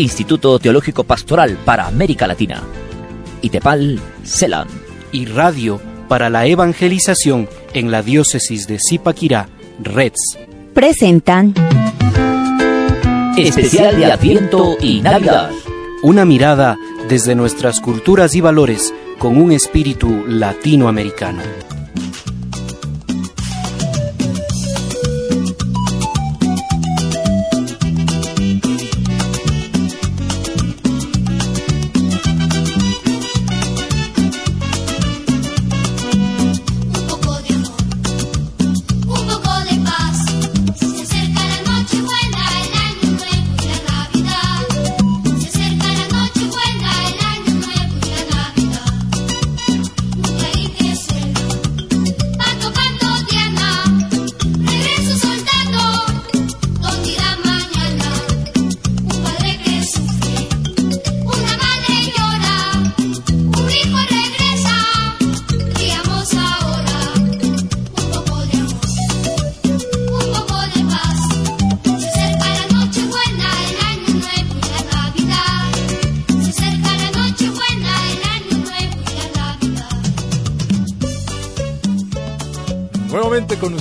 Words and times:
Instituto 0.00 0.58
Teológico 0.58 1.04
Pastoral 1.04 1.58
para 1.64 1.86
América 1.86 2.26
Latina. 2.26 2.62
Itepal, 3.42 4.00
Celan. 4.24 4.66
Y 5.12 5.26
Radio 5.26 5.80
para 6.08 6.30
la 6.30 6.46
Evangelización 6.46 7.48
en 7.74 7.90
la 7.90 8.02
Diócesis 8.02 8.66
de 8.66 8.78
Zipaquirá, 8.78 9.48
REDS. 9.82 10.38
Presentan 10.72 11.52
Especial 13.36 13.96
de 13.96 14.06
Adviento 14.06 14.76
y 14.80 15.00
Navidad. 15.00 15.50
Una 16.02 16.24
mirada 16.24 16.76
desde 17.08 17.34
nuestras 17.34 17.80
culturas 17.80 18.34
y 18.34 18.40
valores 18.40 18.94
con 19.18 19.36
un 19.36 19.52
espíritu 19.52 20.24
latinoamericano. 20.26 21.42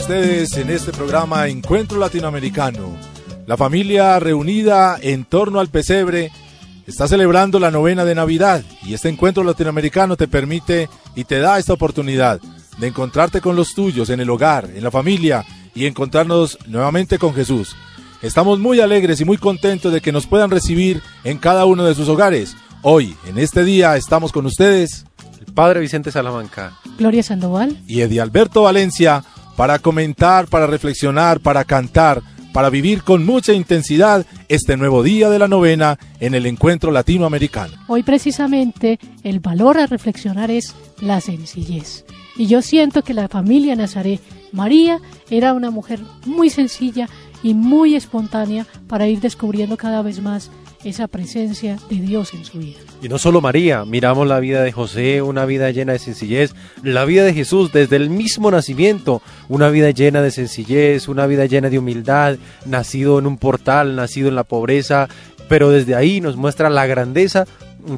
Ustedes 0.10 0.58
en 0.58 0.72
este 0.72 0.92
programa 0.92 1.48
Encuentro 1.50 2.00
Latinoamericano. 2.00 2.98
La 3.46 3.56
familia 3.58 4.20
reunida 4.20 4.98
en 5.00 5.24
torno 5.24 5.60
al 5.60 5.68
pesebre 5.68 6.32
está 6.88 7.08
celebrando 7.08 7.60
la 7.60 7.70
novena 7.70 8.04
de 8.06 8.16
Navidad 8.16 8.64
y 8.82 8.96
este 8.96 9.10
encuentro 9.10 9.44
latinoamericano 9.44 10.18
te 10.18 10.28
permite 10.28 10.90
y 11.16 11.26
te 11.26 11.38
da 11.38 11.60
esta 11.60 11.74
oportunidad 11.74 12.40
de 12.80 12.88
encontrarte 12.88 13.40
con 13.40 13.56
los 13.56 13.76
tuyos 13.76 14.10
en 14.10 14.20
el 14.20 14.32
hogar, 14.32 14.72
en 14.74 14.84
la 14.84 14.90
familia 14.90 15.46
y 15.76 15.86
encontrarnos 15.86 16.58
nuevamente 16.66 17.20
con 17.20 17.36
Jesús. 17.36 17.76
Estamos 18.24 18.58
muy 18.58 18.80
alegres 18.80 19.22
y 19.22 19.26
muy 19.26 19.38
contentos 19.38 19.94
de 19.94 20.02
que 20.02 20.12
nos 20.12 20.26
puedan 20.26 20.50
recibir 20.50 21.04
en 21.24 21.38
cada 21.38 21.66
uno 21.66 21.84
de 21.84 21.94
sus 21.94 22.10
hogares. 22.10 22.56
Hoy, 22.82 23.16
en 23.28 23.38
este 23.38 23.64
día, 23.64 23.96
estamos 23.96 24.32
con 24.32 24.48
ustedes. 24.48 25.06
El 25.40 25.54
Padre 25.54 25.82
Vicente 25.82 26.12
Salamanca. 26.12 26.80
Gloria 26.98 27.22
Sandoval. 27.22 27.78
Y 27.86 28.02
Eddie 28.02 28.22
Alberto 28.22 28.64
Valencia 28.64 29.24
para 29.60 29.78
comentar, 29.80 30.48
para 30.48 30.68
reflexionar, 30.68 31.42
para 31.42 31.66
cantar, 31.66 32.22
para 32.53 32.70
vivir 32.70 33.03
con 33.03 33.25
mucha 33.25 33.52
intensidad 33.52 34.25
este 34.47 34.78
nuevo 34.78 35.03
día 35.03 35.30
de 35.30 35.38
la 35.38 35.50
novena 35.50 36.00
en 36.22 36.34
el 36.34 36.46
encuentro 36.46 36.92
latinoamericano. 36.92 37.74
Hoy 37.90 38.03
precisamente 38.03 39.00
el 39.22 39.42
valor 39.42 39.78
a 39.78 39.86
reflexionar 39.86 40.50
es 40.50 40.74
la 41.02 41.19
sencillez. 41.19 42.06
Y 42.38 42.48
yo 42.48 42.62
siento 42.62 43.02
que 43.02 43.14
la 43.14 43.28
familia 43.28 43.75
Nazaret, 43.75 44.22
María 44.53 45.02
era 45.30 45.52
una 45.52 45.72
mujer 45.72 46.00
muy 46.25 46.50
sencilla 46.50 47.09
y 47.44 47.53
muy 47.53 47.96
espontánea 47.96 48.66
para 48.88 49.09
ir 49.09 49.19
descubriendo 49.19 49.75
cada 49.75 50.02
vez 50.02 50.22
más 50.22 50.52
esa 50.84 51.07
presencia 51.07 51.78
de 51.90 51.97
Dios 51.97 52.34
en 52.34 52.45
su 52.45 52.59
vida. 52.59 52.79
Y 53.01 53.09
no 53.09 53.17
solo 53.17 53.41
María, 53.41 53.85
miramos 53.85 54.28
la 54.28 54.40
vida 54.40 54.62
de 54.63 54.72
José, 54.72 55.22
una 55.22 55.45
vida 55.45 55.72
llena 55.72 55.94
de 55.94 56.00
sencillez, 56.00 56.53
la 56.84 57.06
vida 57.06 57.23
de 57.23 57.34
Jesús 57.34 57.72
desde 57.72 57.95
el 57.95 58.09
mismo 58.09 58.51
nacimiento, 58.51 59.22
una 59.47 59.69
vida 59.69 59.91
llena 59.91 60.22
de 60.22 60.31
sencillez, 60.31 61.07
una 61.07 61.28
vida 61.28 61.45
llena 61.45 61.69
de 61.69 61.79
humildad, 61.79 62.38
nacido 62.66 63.19
en 63.19 63.28
un 63.28 63.38
portal, 63.38 63.95
nacido 63.95 64.29
en 64.29 64.35
la 64.35 64.44
pobreza, 64.44 65.07
pero 65.47 65.69
desde 65.69 65.95
ahí 65.95 66.22
nos 66.22 66.35
muestra 66.35 66.69
la 66.69 66.85
grandeza 66.85 67.45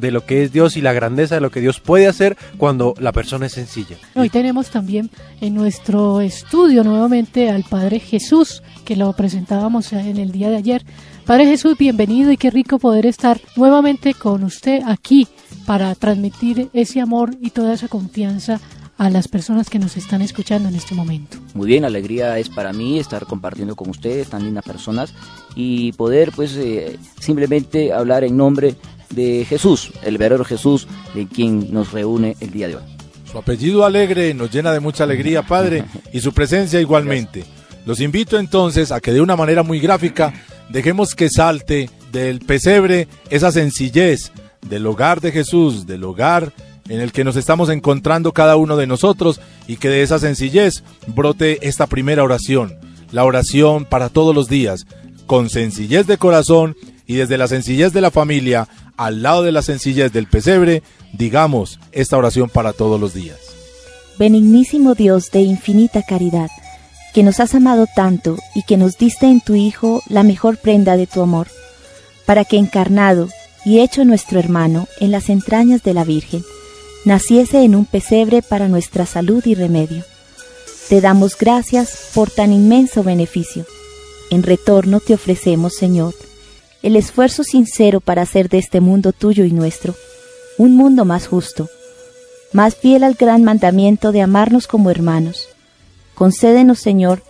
de 0.00 0.10
lo 0.10 0.24
que 0.24 0.42
es 0.42 0.52
Dios 0.52 0.76
y 0.76 0.80
la 0.80 0.92
grandeza 0.92 1.34
de 1.34 1.40
lo 1.40 1.50
que 1.50 1.60
Dios 1.60 1.80
puede 1.80 2.06
hacer 2.06 2.36
cuando 2.56 2.94
la 2.98 3.12
persona 3.12 3.46
es 3.46 3.52
sencilla. 3.52 3.96
Hoy 4.14 4.30
tenemos 4.30 4.70
también 4.70 5.10
en 5.40 5.54
nuestro 5.54 6.20
estudio 6.20 6.84
nuevamente 6.84 7.50
al 7.50 7.64
Padre 7.64 7.98
Jesús, 7.98 8.62
que 8.84 8.96
lo 8.96 9.12
presentábamos 9.12 9.92
en 9.92 10.16
el 10.16 10.32
día 10.32 10.50
de 10.50 10.56
ayer. 10.56 10.84
Padre 11.26 11.46
Jesús, 11.46 11.78
bienvenido 11.78 12.32
y 12.32 12.36
qué 12.36 12.50
rico 12.50 12.80
poder 12.80 13.06
estar 13.06 13.40
nuevamente 13.54 14.12
con 14.12 14.42
usted 14.42 14.82
aquí 14.84 15.28
para 15.66 15.94
transmitir 15.94 16.68
ese 16.72 17.00
amor 17.00 17.30
y 17.40 17.50
toda 17.50 17.74
esa 17.74 17.86
confianza 17.86 18.60
a 18.98 19.08
las 19.08 19.28
personas 19.28 19.70
que 19.70 19.78
nos 19.78 19.96
están 19.96 20.20
escuchando 20.20 20.68
en 20.68 20.74
este 20.74 20.96
momento. 20.96 21.38
Muy 21.54 21.68
bien, 21.68 21.84
alegría 21.84 22.38
es 22.38 22.48
para 22.48 22.72
mí 22.72 22.98
estar 22.98 23.24
compartiendo 23.26 23.76
con 23.76 23.88
ustedes, 23.88 24.30
tan 24.30 24.42
lindas 24.42 24.64
personas, 24.64 25.14
y 25.54 25.92
poder 25.92 26.32
pues 26.32 26.56
eh, 26.56 26.98
simplemente 27.20 27.92
hablar 27.92 28.24
en 28.24 28.36
nombre 28.36 28.74
de 29.10 29.46
Jesús, 29.48 29.92
el 30.02 30.18
verdadero 30.18 30.44
Jesús, 30.44 30.88
de 31.14 31.28
quien 31.28 31.72
nos 31.72 31.92
reúne 31.92 32.36
el 32.40 32.50
día 32.50 32.66
de 32.66 32.76
hoy. 32.76 32.82
Su 33.30 33.38
apellido 33.38 33.84
alegre 33.84 34.34
nos 34.34 34.50
llena 34.50 34.72
de 34.72 34.80
mucha 34.80 35.04
alegría, 35.04 35.42
Padre, 35.42 35.84
y 36.12 36.20
su 36.20 36.32
presencia 36.32 36.80
igualmente. 36.80 37.44
Los 37.86 38.00
invito 38.00 38.38
entonces 38.38 38.92
a 38.92 39.00
que 39.00 39.12
de 39.12 39.20
una 39.20 39.36
manera 39.36 39.62
muy 39.62 39.80
gráfica 39.80 40.32
Dejemos 40.68 41.14
que 41.14 41.28
salte 41.28 41.90
del 42.12 42.40
pesebre 42.40 43.08
esa 43.30 43.52
sencillez 43.52 44.32
del 44.68 44.86
hogar 44.86 45.20
de 45.20 45.32
Jesús, 45.32 45.86
del 45.86 46.04
hogar 46.04 46.52
en 46.88 47.00
el 47.00 47.12
que 47.12 47.24
nos 47.24 47.36
estamos 47.36 47.68
encontrando 47.68 48.32
cada 48.32 48.56
uno 48.56 48.76
de 48.76 48.86
nosotros 48.86 49.40
y 49.66 49.76
que 49.76 49.88
de 49.88 50.02
esa 50.02 50.18
sencillez 50.18 50.82
brote 51.06 51.66
esta 51.66 51.86
primera 51.86 52.22
oración, 52.22 52.76
la 53.12 53.24
oración 53.24 53.84
para 53.84 54.08
todos 54.08 54.34
los 54.34 54.48
días, 54.48 54.86
con 55.26 55.48
sencillez 55.50 56.06
de 56.06 56.18
corazón 56.18 56.76
y 57.06 57.14
desde 57.14 57.38
la 57.38 57.48
sencillez 57.48 57.92
de 57.92 58.00
la 58.00 58.10
familia, 58.10 58.68
al 58.96 59.22
lado 59.22 59.42
de 59.42 59.52
la 59.52 59.62
sencillez 59.62 60.12
del 60.12 60.26
pesebre, 60.26 60.82
digamos 61.12 61.78
esta 61.92 62.16
oración 62.16 62.48
para 62.48 62.72
todos 62.72 63.00
los 63.00 63.14
días. 63.14 63.38
Benignísimo 64.18 64.94
Dios 64.94 65.30
de 65.30 65.40
infinita 65.40 66.02
caridad, 66.02 66.48
que 67.12 67.22
nos 67.22 67.40
has 67.40 67.54
amado 67.54 67.86
tanto 67.94 68.38
y 68.54 68.62
que 68.62 68.76
nos 68.76 68.96
diste 68.96 69.26
en 69.26 69.40
tu 69.40 69.54
Hijo 69.54 70.02
la 70.08 70.22
mejor 70.22 70.56
prenda 70.56 70.96
de 70.96 71.06
tu 71.06 71.20
amor, 71.20 71.48
para 72.26 72.44
que 72.44 72.56
encarnado 72.56 73.28
y 73.64 73.80
hecho 73.80 74.04
nuestro 74.04 74.38
hermano 74.38 74.88
en 74.98 75.10
las 75.10 75.28
entrañas 75.28 75.82
de 75.82 75.94
la 75.94 76.04
Virgen, 76.04 76.42
naciese 77.04 77.62
en 77.62 77.74
un 77.74 77.84
pesebre 77.84 78.42
para 78.42 78.68
nuestra 78.68 79.06
salud 79.06 79.44
y 79.44 79.54
remedio. 79.54 80.04
Te 80.88 81.00
damos 81.00 81.36
gracias 81.36 82.10
por 82.14 82.30
tan 82.30 82.52
inmenso 82.52 83.02
beneficio. 83.02 83.66
En 84.30 84.42
retorno 84.42 85.00
te 85.00 85.14
ofrecemos, 85.14 85.74
Señor, 85.74 86.14
el 86.82 86.96
esfuerzo 86.96 87.44
sincero 87.44 88.00
para 88.00 88.22
hacer 88.22 88.48
de 88.48 88.58
este 88.58 88.80
mundo 88.80 89.12
tuyo 89.12 89.44
y 89.44 89.52
nuestro 89.52 89.94
un 90.58 90.76
mundo 90.76 91.04
más 91.04 91.28
justo, 91.28 91.68
más 92.52 92.74
fiel 92.76 93.04
al 93.04 93.14
gran 93.14 93.42
mandamiento 93.42 94.12
de 94.12 94.20
amarnos 94.20 94.66
como 94.66 94.90
hermanos 94.90 95.51
Concédenos, 96.14 96.78
Señor, 96.78 97.22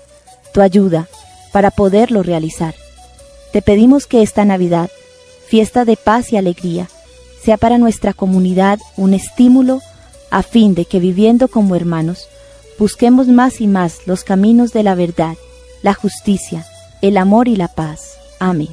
tu 0.53 0.61
ayuda 0.61 1.09
para 1.53 1.71
poderlo 1.71 2.23
realizar. 2.23 2.75
Te 3.53 3.63
pedimos 3.63 4.07
que 4.07 4.23
esta 4.23 4.45
Navidad, 4.45 4.91
fiesta 5.47 5.85
de 5.85 5.97
paz 5.97 6.33
y 6.33 6.37
alegría, 6.37 6.89
sea 7.43 7.57
para 7.57 7.79
nuestra 7.79 8.13
comunidad 8.13 8.79
un 8.97 9.15
estímulo 9.15 9.81
a 10.31 10.43
fin 10.43 10.75
de 10.75 10.87
que 10.87 11.01
viviendo 11.01 11.49
como 11.49 11.77
hermanos, 11.77 12.29
busquemos 12.79 13.29
más 13.29 13.61
y 13.61 13.67
más 13.67 14.07
los 14.07 14.25
caminos 14.25 14.73
de 14.73 14.83
la 14.83 14.95
verdad, 14.95 15.35
la 15.83 15.93
justicia, 15.93 16.65
el 17.03 17.19
amor 17.19 17.49
y 17.49 17.57
la 17.57 17.69
paz. 17.69 18.17
Amén. 18.39 18.71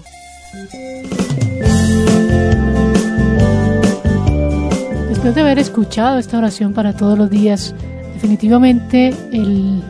Después 5.10 5.36
de 5.36 5.42
haber 5.42 5.60
escuchado 5.60 6.18
esta 6.18 6.38
oración 6.38 6.74
para 6.74 6.96
todos 6.96 7.18
los 7.18 7.30
días, 7.30 7.76
definitivamente 8.14 9.10
el 9.34 9.84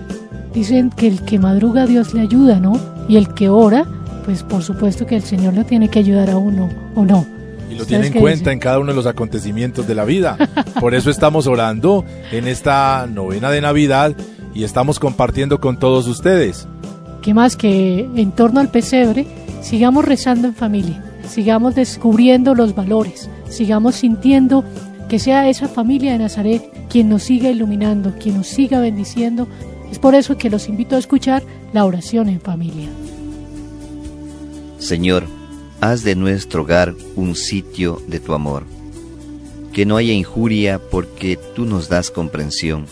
dicen 0.53 0.89
que 0.89 1.07
el 1.07 1.21
que 1.23 1.39
madruga 1.39 1.85
Dios 1.85 2.13
le 2.13 2.21
ayuda, 2.21 2.59
¿no? 2.59 2.79
Y 3.07 3.17
el 3.17 3.33
que 3.33 3.49
ora, 3.49 3.85
pues 4.25 4.43
por 4.43 4.63
supuesto 4.63 5.05
que 5.05 5.15
el 5.15 5.23
Señor 5.23 5.53
le 5.53 5.63
tiene 5.63 5.89
que 5.89 5.99
ayudar 5.99 6.29
a 6.29 6.37
uno, 6.37 6.69
¿o 6.95 7.05
no? 7.05 7.25
Y 7.69 7.75
lo 7.75 7.85
tiene 7.85 8.07
en 8.07 8.13
cuenta 8.13 8.51
en 8.51 8.59
cada 8.59 8.79
uno 8.79 8.91
de 8.91 8.95
los 8.95 9.05
acontecimientos 9.05 9.87
de 9.87 9.95
la 9.95 10.05
vida. 10.05 10.37
Por 10.79 10.95
eso 10.95 11.11
estamos 11.11 11.45
orando 11.45 12.03
en 12.31 12.47
esta 12.47 13.07
novena 13.07 13.51
de 13.51 13.61
Navidad 13.61 14.15
y 14.55 14.63
estamos 14.63 14.99
compartiendo 14.99 15.59
con 15.59 15.77
todos 15.77 16.07
ustedes. 16.07 16.67
¿Qué 17.21 17.33
más 17.33 17.55
que 17.55 18.09
en 18.15 18.31
torno 18.31 18.59
al 18.59 18.69
pesebre 18.69 19.27
sigamos 19.61 20.05
rezando 20.05 20.47
en 20.47 20.55
familia? 20.55 21.03
sigamos 21.29 21.75
descubriendo 21.75 22.55
los 22.55 22.75
valores, 22.75 23.29
sigamos 23.49 23.95
sintiendo 23.95 24.63
que 25.07 25.19
sea 25.19 25.47
esa 25.47 25.67
familia 25.67 26.11
de 26.11 26.19
Nazaret 26.19 26.63
quien 26.89 27.09
nos 27.09 27.23
siga 27.23 27.49
iluminando, 27.49 28.13
quien 28.19 28.37
nos 28.37 28.47
siga 28.47 28.79
bendiciendo. 28.79 29.47
Es 29.91 29.99
por 29.99 30.15
eso 30.15 30.37
que 30.37 30.49
los 30.49 30.69
invito 30.69 30.95
a 30.95 30.99
escuchar 30.99 31.43
la 31.73 31.85
oración 31.85 32.29
en 32.29 32.39
familia. 32.39 32.89
Señor, 34.77 35.25
haz 35.81 36.03
de 36.03 36.15
nuestro 36.15 36.61
hogar 36.61 36.95
un 37.15 37.35
sitio 37.35 38.01
de 38.07 38.19
tu 38.19 38.33
amor. 38.33 38.63
Que 39.73 39.85
no 39.85 39.97
haya 39.97 40.13
injuria 40.13 40.79
porque 40.79 41.37
tú 41.55 41.65
nos 41.65 41.89
das 41.89 42.11
comprensión. 42.11 42.85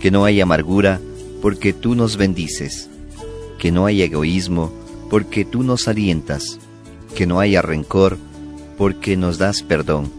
Que 0.00 0.10
no 0.10 0.24
haya 0.24 0.44
amargura 0.44 1.00
porque 1.40 1.72
tú 1.72 1.94
nos 1.94 2.16
bendices. 2.16 2.88
Que 3.58 3.70
no 3.70 3.86
haya 3.86 4.04
egoísmo 4.04 4.72
porque 5.10 5.44
tú 5.44 5.62
nos 5.62 5.88
alientas. 5.88 6.58
Que 7.14 7.26
no 7.26 7.40
haya 7.40 7.62
rencor 7.62 8.18
porque 8.78 9.16
nos 9.16 9.38
das 9.38 9.62
perdón. 9.62 10.10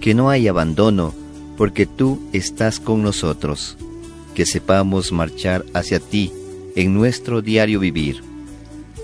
Que 0.00 0.14
no 0.14 0.30
haya 0.30 0.50
abandono 0.50 1.14
porque 1.56 1.86
tú 1.86 2.20
estás 2.32 2.80
con 2.80 3.02
nosotros. 3.02 3.76
Que 4.34 4.46
sepamos 4.46 5.12
marchar 5.12 5.64
hacia 5.74 6.00
ti 6.00 6.32
en 6.76 6.94
nuestro 6.94 7.42
diario 7.42 7.80
vivir. 7.80 8.22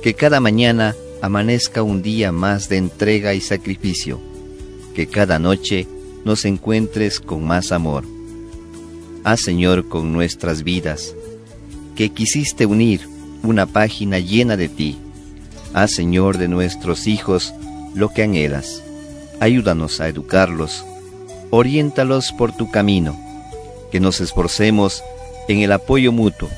Que 0.03 0.15
cada 0.15 0.41
mañana 0.41 0.95
amanezca 1.23 1.83
un 1.83 2.03
día 2.03 2.33
más 2.33 2.69
de 2.69 2.77
entrega 2.77 3.35
y 3.35 3.41
sacrificio, 3.41 4.21
que 4.95 5.07
cada 5.07 5.39
noche 5.39 5.87
nos 6.25 6.45
encuentres 6.45 7.21
con 7.21 7.45
más 7.45 7.73
amor. 7.73 8.05
Haz, 9.25 9.41
Señor, 9.41 9.89
con 9.89 10.13
nuestras 10.13 10.63
vidas, 10.63 11.15
que 11.97 12.11
quisiste 12.11 12.67
unir 12.67 13.09
una 13.43 13.67
página 13.67 14.19
llena 14.19 14.57
de 14.57 14.69
ti. 14.69 14.99
Haz, 15.73 15.93
Señor, 15.93 16.39
de 16.39 16.49
nuestros 16.49 17.07
hijos 17.07 17.55
lo 17.95 18.11
que 18.11 18.23
anhelas. 18.23 18.83
Ayúdanos 19.41 20.01
a 20.01 20.09
educarlos, 20.09 20.85
oriéntalos 21.51 22.33
por 22.33 22.57
tu 22.57 22.71
camino, 22.71 23.19
que 23.91 24.01
nos 24.01 24.21
esforcemos 24.21 25.03
en 25.49 25.61
el 25.61 25.73
apoyo 25.73 26.13
mutuo, 26.13 26.49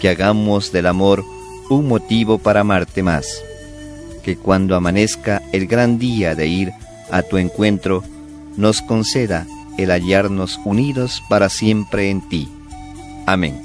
que 0.00 0.08
hagamos 0.08 0.72
del 0.72 0.86
amor 0.86 1.24
un 1.70 1.86
motivo 1.88 2.38
para 2.38 2.60
amarte 2.60 3.02
más 3.02 3.42
que 4.28 4.36
cuando 4.36 4.76
amanezca 4.76 5.40
el 5.52 5.66
gran 5.66 5.98
día 5.98 6.34
de 6.34 6.46
ir 6.46 6.72
a 7.10 7.22
tu 7.22 7.38
encuentro, 7.38 8.04
nos 8.58 8.82
conceda 8.82 9.46
el 9.78 9.90
hallarnos 9.90 10.60
unidos 10.66 11.22
para 11.30 11.48
siempre 11.48 12.10
en 12.10 12.28
ti. 12.28 12.46
Amén. 13.24 13.58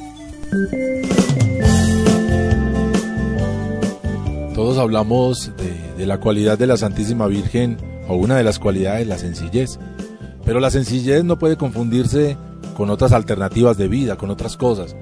Todos 4.56 4.78
hablamos 4.78 5.52
de, 5.98 6.06
la 6.06 6.20
cualidad 6.20 6.58
de 6.58 6.68
la 6.68 6.78
Santísima 6.78 7.28
Virgen 7.28 7.78
o 8.08 8.16
una 8.16 8.38
de 8.38 8.44
las 8.44 8.58
cualidades, 8.58 9.06
la 9.06 9.18
sencillez. 9.18 9.80
Pero 10.46 10.62
la 10.62 10.72
sencillez 10.72 11.26
no 11.26 11.38
puede 11.38 11.58
confundirse 11.58 12.38
con 12.76 12.90
otras 12.90 13.12
alternativas 13.12 13.78
de 13.78 13.88
vida, 13.88 14.16
con 14.16 14.30
otras 14.30 14.58
cosas. 14.58 14.96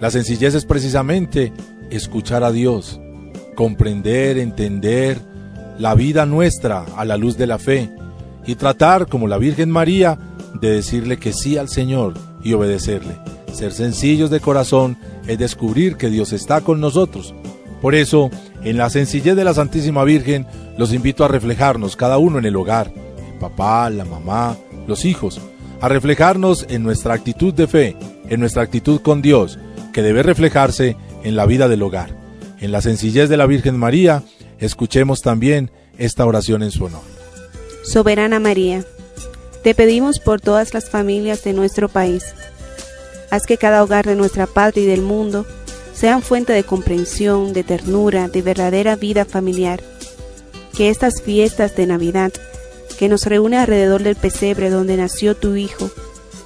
La 0.00 0.10
sencillez 0.10 0.54
es 0.54 0.64
precisamente 0.64 1.52
escuchar 1.90 2.44
a 2.44 2.52
Dios, 2.52 3.00
comprender, 3.54 4.38
entender 4.38 5.20
la 5.78 5.94
vida 5.94 6.26
nuestra 6.26 6.84
a 6.96 7.04
la 7.04 7.16
luz 7.16 7.36
de 7.36 7.46
la 7.46 7.58
fe 7.58 7.90
y 8.46 8.54
tratar, 8.54 9.06
como 9.08 9.28
la 9.28 9.38
Virgen 9.38 9.70
María, 9.70 10.18
de 10.60 10.70
decirle 10.70 11.18
que 11.18 11.32
sí 11.32 11.58
al 11.58 11.68
Señor 11.68 12.14
y 12.42 12.52
obedecerle. 12.52 13.18
Ser 13.52 13.72
sencillos 13.72 14.30
de 14.30 14.40
corazón 14.40 14.96
es 15.26 15.38
descubrir 15.38 15.96
que 15.96 16.10
Dios 16.10 16.32
está 16.32 16.60
con 16.60 16.80
nosotros. 16.80 17.34
Por 17.82 17.94
eso, 17.94 18.30
en 18.62 18.76
la 18.76 18.90
sencillez 18.90 19.36
de 19.36 19.44
la 19.44 19.54
Santísima 19.54 20.04
Virgen, 20.04 20.46
los 20.76 20.92
invito 20.92 21.24
a 21.24 21.28
reflejarnos 21.28 21.96
cada 21.96 22.18
uno 22.18 22.38
en 22.38 22.44
el 22.44 22.56
hogar, 22.56 22.92
el 22.94 23.38
papá, 23.38 23.90
la 23.90 24.04
mamá, 24.04 24.56
los 24.86 25.04
hijos, 25.04 25.40
a 25.80 25.88
reflejarnos 25.88 26.66
en 26.68 26.82
nuestra 26.82 27.14
actitud 27.14 27.54
de 27.54 27.66
fe, 27.66 27.96
en 28.28 28.40
nuestra 28.40 28.62
actitud 28.62 29.00
con 29.00 29.22
Dios, 29.22 29.58
que 29.92 30.02
debe 30.02 30.22
reflejarse 30.22 30.96
en 31.24 31.36
la 31.36 31.46
vida 31.46 31.68
del 31.68 31.82
hogar 31.82 32.18
en 32.60 32.72
la 32.72 32.80
sencillez 32.80 33.28
de 33.28 33.36
la 33.36 33.46
Virgen 33.46 33.76
María, 33.76 34.22
escuchemos 34.58 35.22
también 35.22 35.70
esta 35.96 36.26
oración 36.26 36.62
en 36.62 36.70
su 36.70 36.84
honor. 36.84 37.02
Soberana 37.84 38.40
María, 38.40 38.84
te 39.62 39.74
pedimos 39.74 40.18
por 40.18 40.40
todas 40.40 40.74
las 40.74 40.90
familias 40.90 41.44
de 41.44 41.52
nuestro 41.52 41.88
país. 41.88 42.24
Haz 43.30 43.46
que 43.46 43.58
cada 43.58 43.82
hogar 43.82 44.06
de 44.06 44.14
nuestra 44.14 44.46
patria 44.46 44.84
y 44.84 44.86
del 44.86 45.02
mundo 45.02 45.46
sean 45.94 46.22
fuente 46.22 46.52
de 46.52 46.64
comprensión, 46.64 47.52
de 47.52 47.64
ternura, 47.64 48.28
de 48.28 48.42
verdadera 48.42 48.96
vida 48.96 49.24
familiar. 49.24 49.80
Que 50.76 50.90
estas 50.90 51.22
fiestas 51.22 51.74
de 51.76 51.86
Navidad, 51.86 52.32
que 52.98 53.08
nos 53.08 53.26
reúnen 53.26 53.60
alrededor 53.60 54.02
del 54.02 54.16
pesebre 54.16 54.70
donde 54.70 54.96
nació 54.96 55.36
tu 55.36 55.54
Hijo, 55.56 55.90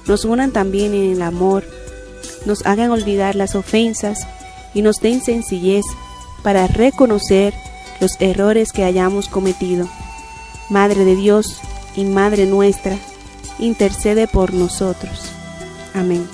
nos 0.07 0.25
unan 0.25 0.51
también 0.51 0.93
en 0.93 1.11
el 1.13 1.21
amor, 1.21 1.63
nos 2.45 2.65
hagan 2.65 2.91
olvidar 2.91 3.35
las 3.35 3.55
ofensas 3.55 4.27
y 4.73 4.81
nos 4.81 4.99
den 4.99 5.21
sencillez 5.21 5.85
para 6.43 6.67
reconocer 6.67 7.53
los 7.99 8.19
errores 8.19 8.71
que 8.71 8.83
hayamos 8.83 9.29
cometido. 9.29 9.87
Madre 10.69 11.05
de 11.05 11.15
Dios 11.15 11.59
y 11.95 12.05
Madre 12.05 12.45
nuestra, 12.45 12.97
intercede 13.59 14.27
por 14.27 14.53
nosotros. 14.53 15.31
Amén. 15.93 16.27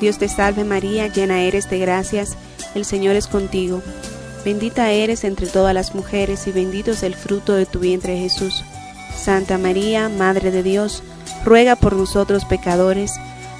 Dios 0.00 0.18
te 0.18 0.28
salve 0.28 0.64
María, 0.64 1.08
llena 1.08 1.42
eres 1.42 1.70
de 1.70 1.78
gracias, 1.78 2.36
el 2.74 2.84
Señor 2.84 3.16
es 3.16 3.26
contigo. 3.26 3.82
Bendita 4.44 4.90
eres 4.90 5.24
entre 5.24 5.46
todas 5.46 5.74
las 5.74 5.94
mujeres 5.94 6.46
y 6.46 6.52
bendito 6.52 6.90
es 6.90 7.02
el 7.02 7.14
fruto 7.14 7.54
de 7.54 7.66
tu 7.66 7.78
vientre 7.78 8.18
Jesús. 8.18 8.64
Santa 9.16 9.58
María, 9.58 10.08
Madre 10.08 10.50
de 10.50 10.62
Dios, 10.62 11.02
ruega 11.44 11.76
por 11.76 11.94
nosotros 11.94 12.44
pecadores, 12.44 13.12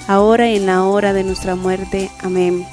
ahora 0.09 0.51
y 0.51 0.56
en 0.56 0.67
la 0.67 0.85
hora 0.85 1.12
de 1.12 1.25
nuestra 1.25 1.55
muerte. 1.56 2.11
Amén. 2.23 2.67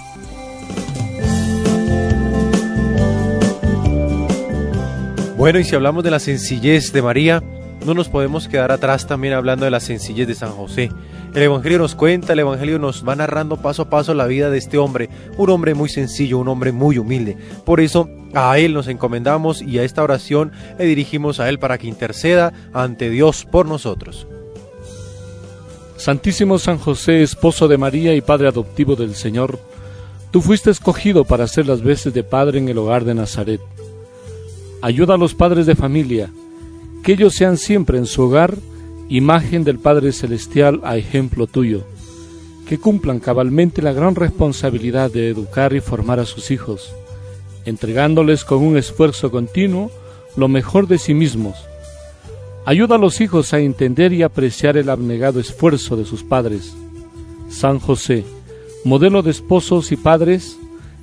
Bueno, 5.38 5.57
y 5.57 5.63
si 5.63 5.74
hablamos 5.74 6.04
de 6.04 6.12
la 6.12 6.19
sencillez 6.19 6.94
de 6.94 7.01
María, 7.01 7.42
no 7.86 7.94
nos 7.94 8.10
podemos 8.10 8.48
quedar 8.48 8.72
atrás 8.72 9.07
también 9.07 9.33
hablando 9.33 9.66
de 9.66 9.72
la 9.72 9.80
sencillez 9.80 10.28
de 10.28 10.36
San 10.36 10.51
José. 10.51 10.92
El 11.33 11.44
Evangelio 11.44 11.80
nos 11.80 11.95
cuenta, 11.95 12.33
el 12.33 12.39
Evangelio 12.39 12.79
nos 12.79 13.08
va 13.08 13.15
narrando 13.15 13.58
paso 13.58 13.84
a 13.84 13.89
paso 13.89 14.13
la 14.13 14.27
vida 14.27 14.50
de 14.50 14.58
este 14.58 14.77
hombre, 14.77 15.10
un 15.38 15.50
hombre 15.50 15.74
muy 15.74 15.89
sencillo, 15.89 16.39
un 16.39 16.48
hombre 16.48 16.72
muy 16.72 16.98
humilde. 16.98 17.38
Por 17.65 17.79
eso 17.79 18.10
a 18.34 18.58
Él 18.60 18.74
nos 18.74 18.88
encomendamos 18.88 19.62
y 19.62 19.79
a 19.79 19.84
esta 19.84 20.03
oración 20.03 20.51
le 20.77 20.86
dirigimos 20.86 21.39
a 21.39 21.50
Él 21.50 21.60
para 21.60 21.77
que 21.77 21.88
interceda 21.88 22.53
ante 22.74 23.10
Dios 23.10 23.46
por 23.46 23.65
nosotros. 23.65 24.27
Santísimo 25.98 26.60
San 26.60 26.79
José, 26.79 27.22
esposo 27.22 27.67
de 27.67 27.77
María 27.77 28.15
y 28.15 28.22
Padre 28.22 28.48
adoptivo 28.48 28.96
del 28.96 29.15
Señor, 29.15 29.60
tú 30.32 30.41
fuiste 30.41 30.72
escogido 30.72 31.25
para 31.25 31.44
hacer 31.44 31.67
las 31.67 31.82
veces 31.82 32.13
de 32.13 32.24
Padre 32.24 32.60
en 32.60 32.70
el 32.70 32.77
hogar 32.77 33.05
de 33.05 33.13
Nazaret 33.13 33.62
Ayuda 34.84 35.13
a 35.13 35.17
los 35.17 35.36
padres 35.36 35.67
de 35.67 35.75
familia, 35.75 36.32
que 37.03 37.13
ellos 37.13 37.34
sean 37.34 37.58
siempre 37.58 37.98
en 37.98 38.05
su 38.05 38.24
hogar 38.24 38.58
imagen 39.10 39.63
del 39.63 39.79
Padre 39.79 40.12
Celestial 40.13 40.79
a 40.84 40.98
ejemplo 40.98 41.48
tuyo, 41.48 41.84
que 42.67 42.79
cumplan 42.79 43.20
cabalmente 43.20 43.81
la 43.81 43.91
gran 43.91 44.15
responsabilidad 44.15 45.12
de 45.12 45.29
educar 45.29 45.74
y 45.74 45.81
formar 45.81 46.20
a 46.20 46.25
sus 46.25 46.51
hijos, 46.51 46.93
entregándoles 47.65 48.46
con 48.46 48.60
un 48.60 48.77
esfuerzo 48.77 49.31
continuo 49.31 49.91
lo 50.38 50.48
mejor 50.48 50.88
de 50.88 50.98
sí 50.98 51.13
mismos. 51.13 51.55
Ayuda 52.65 52.96
a 52.96 53.00
los 53.00 53.20
hijos 53.22 53.53
a 53.53 53.60
entender 53.60 54.13
y 54.13 54.24
apreciar 54.24 54.77
el 54.77 54.89
abnegado 54.89 55.39
esfuerzo 55.39 55.98
de 55.98 56.05
sus 56.05 56.24
padres. 56.24 56.74
San 57.50 57.79
José, 57.79 58.24
modelo 58.86 59.24
de 59.24 59.31
esposos 59.31 59.91
y 59.91 59.98
padres, 59.98 60.58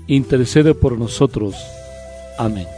intercede 0.07 0.73
por 0.73 0.97
nosotros. 0.97 1.57
Amén. 2.38 2.77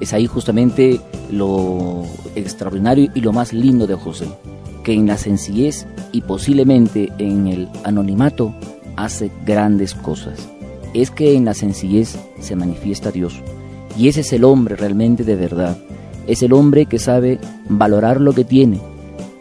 Es 0.00 0.12
ahí 0.12 0.26
justamente 0.26 1.00
lo 1.30 2.04
extraordinario 2.34 3.10
y 3.14 3.20
lo 3.20 3.32
más 3.32 3.52
lindo 3.52 3.86
de 3.86 3.94
José, 3.94 4.26
que 4.84 4.92
en 4.92 5.06
la 5.06 5.16
sencillez 5.16 5.86
y 6.12 6.20
posiblemente 6.20 7.12
en 7.18 7.46
el 7.46 7.68
anonimato 7.84 8.54
hace 8.96 9.30
grandes 9.44 9.94
cosas. 9.94 10.48
Es 10.94 11.10
que 11.10 11.34
en 11.34 11.44
la 11.44 11.54
sencillez 11.54 12.18
se 12.40 12.56
manifiesta 12.56 13.10
Dios. 13.10 13.40
Y 13.98 14.08
ese 14.08 14.20
es 14.20 14.32
el 14.32 14.44
hombre 14.44 14.76
realmente 14.76 15.24
de 15.24 15.36
verdad. 15.36 15.76
es 16.26 16.42
el 16.42 16.52
hombre 16.52 16.86
que 16.86 16.98
sabe 16.98 17.38
valorar 17.68 18.20
lo 18.20 18.32
que 18.32 18.44
tiene, 18.44 18.80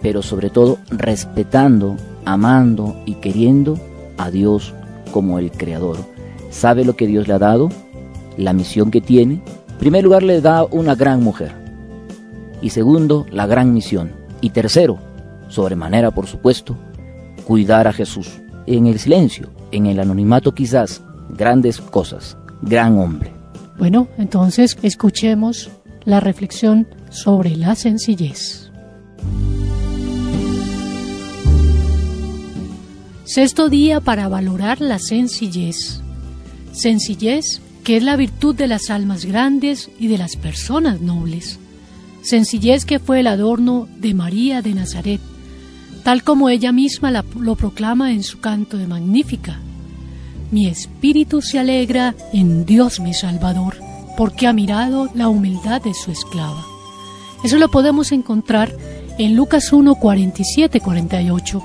pero 0.02 0.22
sobre 0.22 0.52
todo 0.52 0.78
respetando, 0.90 1.96
amando 2.24 2.96
y 3.06 3.16
queriendo 3.16 3.80
a 4.18 4.30
Dios 4.30 4.74
como 5.12 5.40
el 5.40 5.52
Creador. 5.52 5.98
Sabe 6.52 6.86
lo 6.86 6.96
que 6.96 7.08
Dios 7.08 7.28
le 7.28 7.34
ha 7.34 7.40
dado, 7.40 7.70
la 8.38 8.54
misión 8.54 8.92
que 8.92 9.02
tiene. 9.02 9.42
Primer 9.80 10.04
lugar 10.04 10.24
le 10.24 10.42
da 10.42 10.64
una 10.64 10.96
gran 10.96 11.22
mujer. 11.22 11.52
Y 12.62 12.70
segundo, 12.70 13.26
la 13.32 13.46
gran 13.46 13.74
misión. 13.74 14.12
Y 14.42 14.52
tercero, 14.52 14.98
sobremanera 15.50 16.12
por 16.12 16.28
supuesto, 16.28 16.78
cuidar 17.46 17.88
a 17.88 17.94
Jesús. 17.94 18.42
En 18.66 18.88
el 18.88 19.00
silencio, 19.00 19.50
en 19.72 19.86
el 19.86 20.00
anonimato 20.00 20.54
quizás, 20.54 21.02
grandes 21.30 21.80
cosas, 21.80 22.38
gran 22.62 22.98
hombre. 22.98 23.32
Bueno, 23.78 24.08
entonces 24.18 24.78
escuchemos 24.82 25.70
la 26.06 26.20
reflexión 26.20 26.88
sobre 27.10 27.56
la 27.56 27.76
sencillez. 27.76 28.72
Sexto 33.26 33.70
día 33.70 34.02
para 34.02 34.28
valorar 34.28 34.80
la 34.82 35.00
sencillez. 35.00 36.00
Sencillez 36.72 37.62
que 37.86 37.98
es 37.98 38.04
la 38.04 38.16
virtud 38.16 38.56
de 38.56 38.68
las 38.68 38.90
almas 38.90 39.26
grandes 39.26 39.92
y 40.00 40.08
de 40.08 40.18
las 40.18 40.36
personas 40.36 41.02
nobles. 41.02 41.60
Sencillez 42.24 42.84
que 42.84 42.98
fue 42.98 43.20
el 43.20 43.28
adorno 43.28 43.88
de 43.98 44.16
María 44.16 44.64
de 44.64 44.74
Nazaret, 44.74 45.22
tal 46.04 46.24
como 46.24 46.50
ella 46.50 46.72
misma 46.72 47.12
lo 47.12 47.56
proclama 47.56 48.12
en 48.12 48.24
su 48.24 48.40
canto 48.40 48.78
de 48.78 48.88
Magnífica. 48.88 49.60
Mi 50.50 50.66
espíritu 50.66 51.44
se 51.44 51.60
alegra 51.60 52.16
en 52.34 52.66
Dios 52.66 53.00
mi 53.00 53.14
Salvador 53.14 53.78
porque 54.18 54.48
ha 54.48 54.54
mirado 54.54 55.10
la 55.14 55.30
humildad 55.30 55.80
de 55.84 55.94
su 55.94 56.12
esclava. 56.12 56.66
Eso 57.44 57.60
lo 57.60 57.70
podemos 57.70 58.12
encontrar 58.12 58.76
en 59.20 59.36
Lucas 59.36 59.72
1, 59.72 59.94
47, 59.94 60.80
48. 60.80 61.64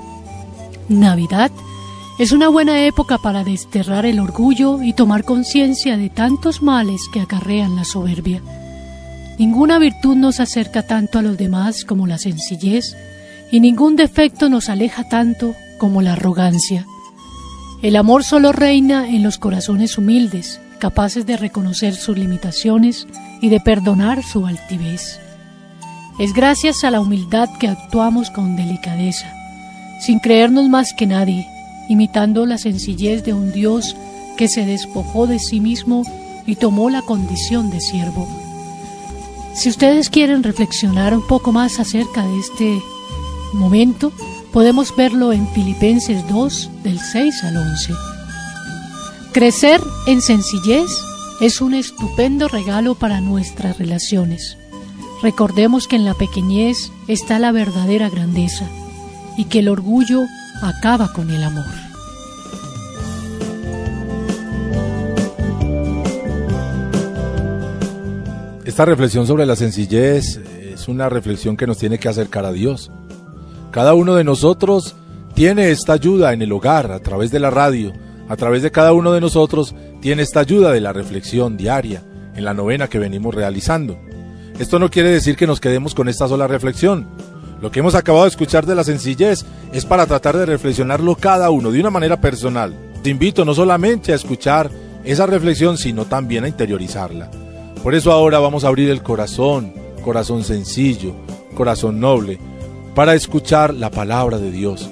Navidad 0.89 1.51
es 2.19 2.31
una 2.31 2.49
buena 2.49 2.85
época 2.85 3.17
para 3.17 3.43
desterrar 3.43 4.05
el 4.05 4.19
orgullo 4.19 4.83
y 4.83 4.93
tomar 4.93 5.23
conciencia 5.23 5.97
de 5.97 6.09
tantos 6.09 6.61
males 6.61 7.01
que 7.11 7.21
acarrean 7.21 7.75
la 7.75 7.85
soberbia. 7.85 8.41
Ninguna 9.39 9.79
virtud 9.79 10.15
nos 10.15 10.39
acerca 10.39 10.83
tanto 10.83 11.17
a 11.17 11.21
los 11.21 11.37
demás 11.37 11.83
como 11.83 12.05
la 12.05 12.17
sencillez, 12.17 12.95
y 13.51 13.59
ningún 13.59 13.95
defecto 13.95 14.49
nos 14.49 14.69
aleja 14.69 15.09
tanto 15.09 15.55
como 15.79 16.01
la 16.01 16.13
arrogancia. 16.13 16.85
El 17.81 17.95
amor 17.95 18.23
solo 18.23 18.51
reina 18.51 19.09
en 19.09 19.23
los 19.23 19.39
corazones 19.39 19.97
humildes, 19.97 20.59
capaces 20.79 21.25
de 21.25 21.37
reconocer 21.37 21.95
sus 21.95 22.17
limitaciones 22.17 23.07
y 23.41 23.49
de 23.49 23.59
perdonar 23.59 24.21
su 24.23 24.45
altivez. 24.45 25.19
Es 26.19 26.33
gracias 26.33 26.83
a 26.83 26.91
la 26.91 27.01
humildad 27.01 27.49
que 27.59 27.67
actuamos 27.67 28.29
con 28.29 28.55
delicadeza, 28.55 29.33
sin 29.99 30.19
creernos 30.19 30.69
más 30.69 30.93
que 30.93 31.07
nadie, 31.07 31.47
imitando 31.91 32.45
la 32.45 32.57
sencillez 32.57 33.23
de 33.25 33.33
un 33.33 33.51
Dios 33.51 33.97
que 34.37 34.47
se 34.47 34.65
despojó 34.65 35.27
de 35.27 35.39
sí 35.39 35.59
mismo 35.59 36.03
y 36.45 36.55
tomó 36.55 36.89
la 36.89 37.01
condición 37.01 37.69
de 37.69 37.81
siervo. 37.81 38.27
Si 39.53 39.67
ustedes 39.67 40.09
quieren 40.09 40.41
reflexionar 40.41 41.13
un 41.13 41.27
poco 41.27 41.51
más 41.51 41.81
acerca 41.81 42.25
de 42.25 42.39
este 42.39 42.81
momento, 43.51 44.13
podemos 44.53 44.95
verlo 44.95 45.33
en 45.33 45.45
Filipenses 45.49 46.25
2 46.29 46.69
del 46.83 46.97
6 46.97 47.43
al 47.43 47.57
11. 47.57 47.93
Crecer 49.33 49.81
en 50.07 50.21
sencillez 50.21 50.89
es 51.41 51.59
un 51.59 51.73
estupendo 51.73 52.47
regalo 52.47 52.95
para 52.95 53.19
nuestras 53.19 53.77
relaciones. 53.77 54.57
Recordemos 55.21 55.89
que 55.89 55.97
en 55.97 56.05
la 56.05 56.13
pequeñez 56.13 56.89
está 57.09 57.37
la 57.37 57.51
verdadera 57.51 58.09
grandeza 58.09 58.65
y 59.35 59.45
que 59.45 59.59
el 59.59 59.67
orgullo 59.67 60.21
acaba 60.61 61.11
con 61.11 61.29
el 61.29 61.43
amor. 61.43 61.65
Esta 68.65 68.85
reflexión 68.85 69.27
sobre 69.27 69.45
la 69.45 69.55
sencillez 69.55 70.37
es 70.37 70.87
una 70.87 71.09
reflexión 71.09 71.57
que 71.57 71.67
nos 71.67 71.77
tiene 71.77 71.97
que 71.97 72.07
acercar 72.07 72.45
a 72.45 72.53
Dios. 72.53 72.91
Cada 73.71 73.93
uno 73.93 74.15
de 74.15 74.23
nosotros 74.23 74.95
tiene 75.33 75.71
esta 75.71 75.93
ayuda 75.93 76.33
en 76.33 76.41
el 76.41 76.51
hogar, 76.51 76.91
a 76.91 76.99
través 76.99 77.31
de 77.31 77.39
la 77.39 77.49
radio, 77.49 77.91
a 78.29 78.37
través 78.37 78.61
de 78.61 78.71
cada 78.71 78.93
uno 78.93 79.11
de 79.11 79.21
nosotros 79.21 79.75
tiene 80.01 80.21
esta 80.21 80.39
ayuda 80.39 80.71
de 80.71 80.81
la 80.81 80.93
reflexión 80.93 81.57
diaria 81.57 82.01
en 82.35 82.45
la 82.45 82.53
novena 82.53 82.87
que 82.87 82.99
venimos 82.99 83.35
realizando. 83.35 83.97
Esto 84.57 84.79
no 84.79 84.89
quiere 84.89 85.09
decir 85.09 85.35
que 85.35 85.47
nos 85.47 85.59
quedemos 85.59 85.95
con 85.95 86.07
esta 86.07 86.27
sola 86.27 86.47
reflexión. 86.47 87.07
Lo 87.61 87.71
que 87.71 87.79
hemos 87.79 87.93
acabado 87.93 88.25
de 88.25 88.31
escuchar 88.31 88.65
de 88.65 88.73
la 88.73 88.83
sencillez 88.83 89.45
es 89.71 89.85
para 89.85 90.07
tratar 90.07 90.35
de 90.35 90.47
reflexionarlo 90.47 91.15
cada 91.15 91.51
uno 91.51 91.71
de 91.71 91.79
una 91.79 91.91
manera 91.91 92.19
personal. 92.19 92.73
Te 93.03 93.11
invito 93.11 93.45
no 93.45 93.53
solamente 93.53 94.11
a 94.11 94.15
escuchar 94.15 94.71
esa 95.03 95.27
reflexión, 95.27 95.77
sino 95.77 96.05
también 96.05 96.43
a 96.43 96.47
interiorizarla. 96.47 97.29
Por 97.83 97.93
eso 97.93 98.11
ahora 98.11 98.39
vamos 98.39 98.63
a 98.63 98.67
abrir 98.67 98.89
el 98.89 99.03
corazón, 99.03 99.73
corazón 100.03 100.43
sencillo, 100.43 101.13
corazón 101.55 101.99
noble, 101.99 102.39
para 102.95 103.13
escuchar 103.13 103.73
la 103.73 103.91
palabra 103.91 104.39
de 104.39 104.51
Dios. 104.51 104.89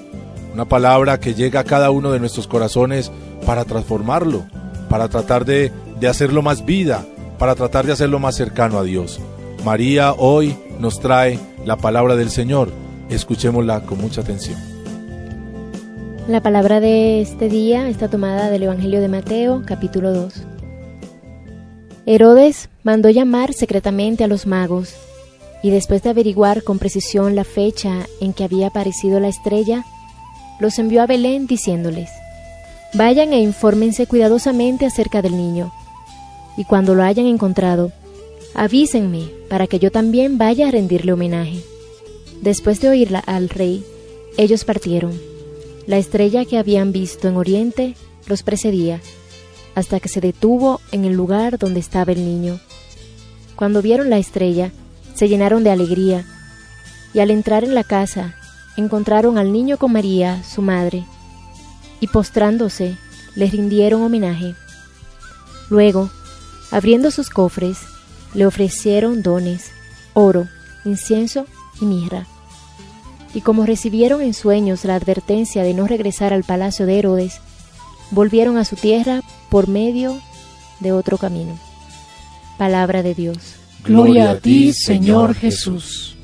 Una 0.54 0.64
palabra 0.64 1.18
que 1.18 1.34
llega 1.34 1.60
a 1.60 1.64
cada 1.64 1.90
uno 1.90 2.12
de 2.12 2.20
nuestros 2.20 2.46
corazones 2.46 3.10
para 3.46 3.64
transformarlo, 3.64 4.44
para 4.88 5.08
tratar 5.08 5.44
de, 5.44 5.72
hacerlo 6.08 6.42
más 6.42 6.64
vida, 6.64 7.04
para 7.38 7.54
tratar 7.54 7.86
de 7.86 7.92
hacerlo 7.92 8.18
más 8.18 8.36
cercano 8.36 8.78
a 8.78 8.84
Dios. 8.84 9.20
María 9.64 10.12
hoy 10.12 10.56
nos 10.80 10.98
trae 11.00 11.38
la 11.64 11.76
palabra 11.76 12.16
del 12.16 12.30
Señor. 12.30 12.70
Escuchémosla 13.08 13.82
con 13.82 14.00
mucha 14.00 14.22
atención. 14.22 14.58
La 16.28 16.42
palabra 16.42 16.80
de 16.80 17.20
este 17.20 17.48
día 17.48 17.88
está 17.88 18.08
tomada 18.08 18.50
del 18.50 18.62
Evangelio 18.62 19.00
de 19.00 19.08
Mateo, 19.08 19.62
capítulo 19.66 20.12
2. 20.12 20.34
Herodes 22.06 22.70
mandó 22.82 23.10
llamar 23.10 23.52
secretamente 23.52 24.24
a 24.24 24.28
los 24.28 24.46
magos, 24.46 24.94
y 25.62 25.70
después 25.70 26.02
de 26.02 26.10
averiguar 26.10 26.62
con 26.62 26.78
precisión 26.78 27.34
la 27.34 27.44
fecha 27.44 28.06
en 28.20 28.32
que 28.32 28.44
había 28.44 28.68
aparecido 28.68 29.20
la 29.20 29.28
estrella, 29.28 29.84
los 30.58 30.78
envió 30.78 31.02
a 31.02 31.06
Belén 31.06 31.46
diciéndoles, 31.46 32.10
Vayan 32.94 33.32
e 33.32 33.40
infórmense 33.40 34.06
cuidadosamente 34.06 34.86
acerca 34.86 35.22
del 35.22 35.36
niño, 35.36 35.72
y 36.56 36.64
cuando 36.64 36.94
lo 36.94 37.02
hayan 37.02 37.26
encontrado, 37.26 37.92
avísenme 38.54 39.30
para 39.48 39.66
que 39.66 39.78
yo 39.78 39.90
también 39.90 40.38
vaya 40.38 40.68
a 40.68 40.70
rendirle 40.70 41.12
homenaje. 41.12 41.62
Después 42.40 42.80
de 42.80 42.88
oírla 42.88 43.18
al 43.20 43.48
rey, 43.48 43.84
ellos 44.36 44.64
partieron. 44.64 45.18
La 45.86 45.98
estrella 45.98 46.44
que 46.44 46.58
habían 46.58 46.92
visto 46.92 47.28
en 47.28 47.36
Oriente 47.36 47.96
los 48.26 48.42
precedía, 48.42 49.00
hasta 49.74 50.00
que 50.00 50.08
se 50.08 50.20
detuvo 50.20 50.80
en 50.92 51.04
el 51.04 51.14
lugar 51.14 51.58
donde 51.58 51.80
estaba 51.80 52.12
el 52.12 52.24
niño. 52.24 52.60
Cuando 53.56 53.82
vieron 53.82 54.08
la 54.08 54.18
estrella, 54.18 54.72
se 55.14 55.28
llenaron 55.28 55.64
de 55.64 55.70
alegría, 55.70 56.24
y 57.12 57.20
al 57.20 57.30
entrar 57.30 57.64
en 57.64 57.74
la 57.74 57.84
casa, 57.84 58.36
encontraron 58.76 59.36
al 59.36 59.52
niño 59.52 59.76
con 59.76 59.92
María, 59.92 60.42
su 60.44 60.62
madre, 60.62 61.04
y 62.00 62.06
postrándose 62.06 62.96
le 63.34 63.46
rindieron 63.46 64.02
homenaje. 64.02 64.54
Luego, 65.68 66.10
abriendo 66.70 67.10
sus 67.10 67.28
cofres, 67.28 67.78
le 68.34 68.46
ofrecieron 68.46 69.22
dones, 69.22 69.70
oro, 70.14 70.48
incienso 70.84 71.46
y 71.80 71.84
mirra. 71.84 72.26
Y 73.34 73.42
como 73.42 73.64
recibieron 73.64 74.22
en 74.22 74.34
sueños 74.34 74.84
la 74.84 74.96
advertencia 74.96 75.62
de 75.62 75.74
no 75.74 75.86
regresar 75.86 76.32
al 76.32 76.44
palacio 76.44 76.86
de 76.86 76.98
Herodes, 76.98 77.40
volvieron 78.10 78.56
a 78.56 78.64
su 78.64 78.76
tierra 78.76 79.22
por 79.50 79.68
medio 79.68 80.20
de 80.80 80.92
otro 80.92 81.18
camino. 81.18 81.58
Palabra 82.58 83.02
de 83.02 83.14
Dios. 83.14 83.38
Gloria 83.84 84.32
a 84.32 84.38
ti, 84.38 84.72
Señor 84.72 85.34
Jesús. 85.34 86.16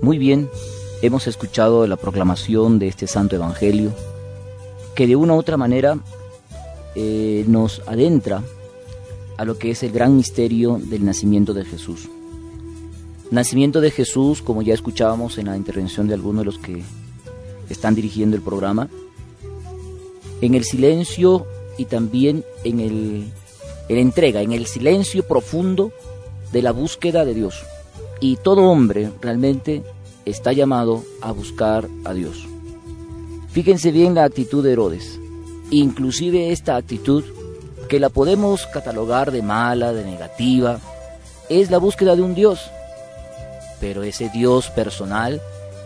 Muy 0.00 0.18
bien, 0.18 0.48
hemos 1.02 1.26
escuchado 1.26 1.86
la 1.86 1.96
proclamación 1.96 2.78
de 2.78 2.88
este 2.88 3.06
santo 3.06 3.36
evangelio 3.36 3.92
que 4.94 5.06
de 5.06 5.16
una 5.16 5.34
u 5.34 5.38
otra 5.38 5.56
manera 5.56 5.98
eh, 6.94 7.44
nos 7.46 7.82
adentra 7.86 8.42
a 9.40 9.44
lo 9.46 9.56
que 9.56 9.70
es 9.70 9.82
el 9.82 9.90
gran 9.90 10.18
misterio 10.18 10.78
del 10.78 11.02
nacimiento 11.02 11.54
de 11.54 11.64
Jesús. 11.64 12.10
Nacimiento 13.30 13.80
de 13.80 13.90
Jesús, 13.90 14.42
como 14.42 14.60
ya 14.60 14.74
escuchábamos 14.74 15.38
en 15.38 15.46
la 15.46 15.56
intervención 15.56 16.06
de 16.06 16.12
algunos 16.12 16.42
de 16.42 16.44
los 16.44 16.58
que 16.58 16.82
están 17.70 17.94
dirigiendo 17.94 18.36
el 18.36 18.42
programa, 18.42 18.90
en 20.42 20.54
el 20.54 20.64
silencio 20.64 21.46
y 21.78 21.86
también 21.86 22.44
en 22.64 22.80
el 22.80 23.32
en 23.88 23.96
la 23.96 24.02
entrega, 24.02 24.42
en 24.42 24.52
el 24.52 24.66
silencio 24.66 25.26
profundo 25.26 25.90
de 26.52 26.60
la 26.60 26.72
búsqueda 26.72 27.24
de 27.24 27.32
Dios. 27.32 27.62
Y 28.20 28.36
todo 28.36 28.64
hombre 28.64 29.10
realmente 29.22 29.82
está 30.26 30.52
llamado 30.52 31.02
a 31.22 31.32
buscar 31.32 31.88
a 32.04 32.12
Dios. 32.12 32.46
Fíjense 33.48 33.90
bien 33.90 34.14
la 34.14 34.24
actitud 34.24 34.62
de 34.62 34.72
Herodes. 34.72 35.18
Inclusive 35.70 36.52
esta 36.52 36.76
actitud, 36.76 37.24
que 37.90 37.98
la 37.98 38.08
podemos 38.08 38.68
catalogar 38.68 39.32
de 39.32 39.42
mala, 39.42 39.92
de 39.92 40.04
negativa, 40.04 40.78
es 41.48 41.72
la 41.72 41.78
búsqueda 41.78 42.14
de 42.14 42.22
un 42.22 42.34
Dios. 42.36 42.70
pero 43.80 44.02
ese 44.02 44.28
Dios 44.28 44.68
personal, 44.70 45.40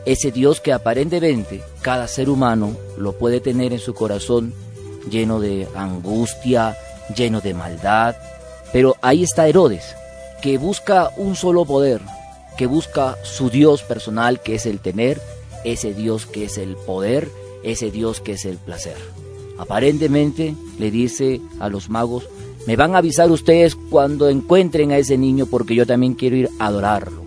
ese 0.05 0.33
Dios 0.33 0.61
que 0.61 0.73
aparentemente 0.73 1.63
cada 1.81 2.09
ser 2.09 2.29
humano 2.29 2.77
lo 2.99 3.13
puede 3.13 3.41
tener 3.41 3.73
en 3.73 3.79
su 3.79 3.95
corazón, 3.95 4.53
lleno 5.09 5.39
de 5.39 5.69
angustia, 5.77 6.77
lleno 7.17 7.41
de 7.41 7.55
maldad, 7.55 8.17
pero 8.73 8.97
ahí 9.01 9.23
está 9.23 9.47
Herodes, 9.47 9.95
que 10.43 10.59
busca 10.59 11.11
un 11.17 11.37
solo 11.37 11.65
poder, 11.65 12.01
que 12.59 12.67
busca 12.67 13.17
su 13.23 13.49
Dios 13.49 13.83
personal, 13.83 14.41
que 14.41 14.57
es 14.57 14.67
el 14.67 14.81
tener, 14.81 15.23
ese 15.65 15.95
Dios 15.95 16.27
que 16.27 16.47
es 16.47 16.59
el 16.59 16.75
poder, 16.75 17.31
ese 17.63 17.93
Dios 17.93 18.21
que 18.21 18.33
es 18.33 18.45
el 18.45 18.59
placer. 18.59 19.24
Aparentemente 19.59 20.55
le 20.79 20.91
dice 20.91 21.41
a 21.61 21.69
los 21.69 21.89
magos, 21.89 22.25
me 22.67 22.77
van 22.77 22.95
a 22.95 22.99
avisar 22.99 23.31
ustedes 23.31 23.77
cuando 23.77 24.29
encuentren 24.29 24.91
a 24.93 24.99
ese 24.99 25.19
niño 25.19 25.47
porque 25.47 25.75
yo 25.75 25.87
también 25.87 26.15
quiero 26.15 26.37
ir 26.37 26.51
a 26.59 26.67
adorarlo. 26.67 27.23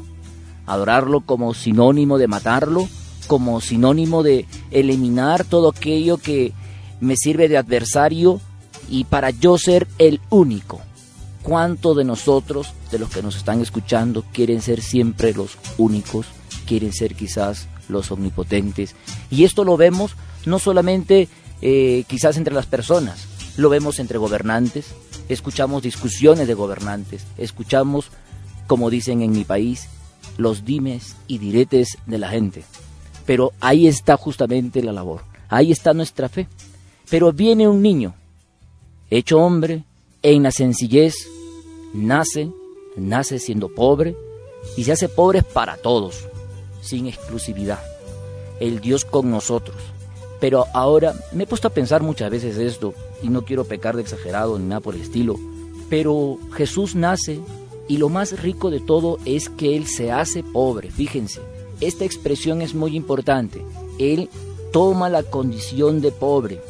Adorarlo 0.65 1.21
como 1.21 1.53
sinónimo 1.53 2.17
de 2.17 2.27
matarlo, 2.27 2.87
como 3.27 3.61
sinónimo 3.61 4.23
de 4.23 4.45
eliminar 4.71 5.45
todo 5.45 5.69
aquello 5.69 6.17
que 6.17 6.53
me 6.99 7.15
sirve 7.15 7.47
de 7.47 7.57
adversario 7.57 8.41
y 8.89 9.03
para 9.03 9.29
yo 9.29 9.57
ser 9.57 9.87
el 9.99 10.19
único. 10.29 10.81
¿Cuántos 11.43 11.95
de 11.95 12.03
nosotros, 12.03 12.73
de 12.91 12.99
los 12.99 13.09
que 13.09 13.21
nos 13.21 13.37
están 13.37 13.61
escuchando, 13.61 14.25
quieren 14.33 14.61
ser 14.61 14.81
siempre 14.81 15.33
los 15.33 15.57
únicos? 15.77 16.25
Quieren 16.65 16.91
ser 16.91 17.15
quizás 17.15 17.67
los 17.87 18.11
omnipotentes. 18.11 18.95
Y 19.29 19.45
esto 19.45 19.63
lo 19.63 19.77
vemos 19.77 20.15
no 20.45 20.59
solamente 20.59 21.29
eh, 21.61 22.03
quizás 22.07 22.37
entre 22.37 22.53
las 22.53 22.65
personas, 22.65 23.27
lo 23.57 23.69
vemos 23.69 23.99
entre 23.99 24.17
gobernantes, 24.17 24.93
escuchamos 25.29 25.83
discusiones 25.83 26.47
de 26.47 26.53
gobernantes, 26.53 27.25
escuchamos, 27.37 28.11
como 28.67 28.89
dicen 28.89 29.21
en 29.21 29.31
mi 29.31 29.43
país, 29.43 29.87
los 30.37 30.65
dimes 30.65 31.15
y 31.27 31.39
diretes 31.39 31.97
de 32.05 32.17
la 32.17 32.29
gente. 32.29 32.63
Pero 33.25 33.53
ahí 33.59 33.87
está 33.87 34.15
justamente 34.17 34.83
la 34.83 34.93
labor, 34.93 35.23
ahí 35.49 35.71
está 35.71 35.93
nuestra 35.93 36.29
fe. 36.29 36.47
Pero 37.09 37.33
viene 37.33 37.67
un 37.67 37.81
niño, 37.81 38.13
hecho 39.09 39.39
hombre, 39.39 39.83
en 40.21 40.43
la 40.43 40.51
sencillez, 40.51 41.15
nace, 41.93 42.51
nace 42.95 43.39
siendo 43.39 43.69
pobre 43.73 44.15
y 44.75 44.83
se 44.83 44.91
hace 44.91 45.09
pobre 45.09 45.41
para 45.41 45.77
todos, 45.77 46.27
sin 46.81 47.07
exclusividad. 47.07 47.79
El 48.59 48.81
Dios 48.81 49.05
con 49.05 49.29
nosotros. 49.31 49.77
Pero 50.39 50.65
ahora 50.73 51.13
me 51.31 51.43
he 51.43 51.47
puesto 51.47 51.67
a 51.67 51.73
pensar 51.73 52.03
muchas 52.03 52.29
veces 52.29 52.57
esto, 52.57 52.93
y 53.21 53.29
no 53.29 53.43
quiero 53.43 53.65
pecar 53.65 53.95
de 53.95 54.03
exagerado 54.03 54.59
ni 54.59 54.65
nada 54.65 54.81
por 54.81 54.95
el 54.95 55.01
estilo, 55.01 55.39
pero 55.89 56.37
Jesús 56.53 56.95
nace 56.95 57.39
y 57.87 57.97
lo 57.97 58.09
más 58.09 58.39
rico 58.41 58.69
de 58.69 58.79
todo 58.79 59.17
es 59.25 59.49
que 59.49 59.75
Él 59.75 59.87
se 59.87 60.11
hace 60.11 60.43
pobre, 60.43 60.91
fíjense, 60.91 61.41
esta 61.81 62.05
expresión 62.05 62.61
es 62.61 62.75
muy 62.75 62.95
importante, 62.95 63.61
Él 63.97 64.29
toma 64.71 65.09
la 65.09 65.23
condición 65.23 66.01
de 66.01 66.11
pobre, 66.11 66.61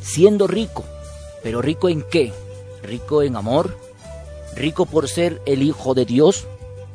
siendo 0.00 0.46
rico, 0.46 0.84
pero 1.42 1.60
rico 1.60 1.88
en 1.88 2.02
qué? 2.02 2.32
Rico 2.82 3.22
en 3.22 3.36
amor, 3.36 3.76
rico 4.54 4.86
por 4.86 5.08
ser 5.08 5.42
el 5.46 5.62
Hijo 5.62 5.94
de 5.94 6.06
Dios, 6.06 6.46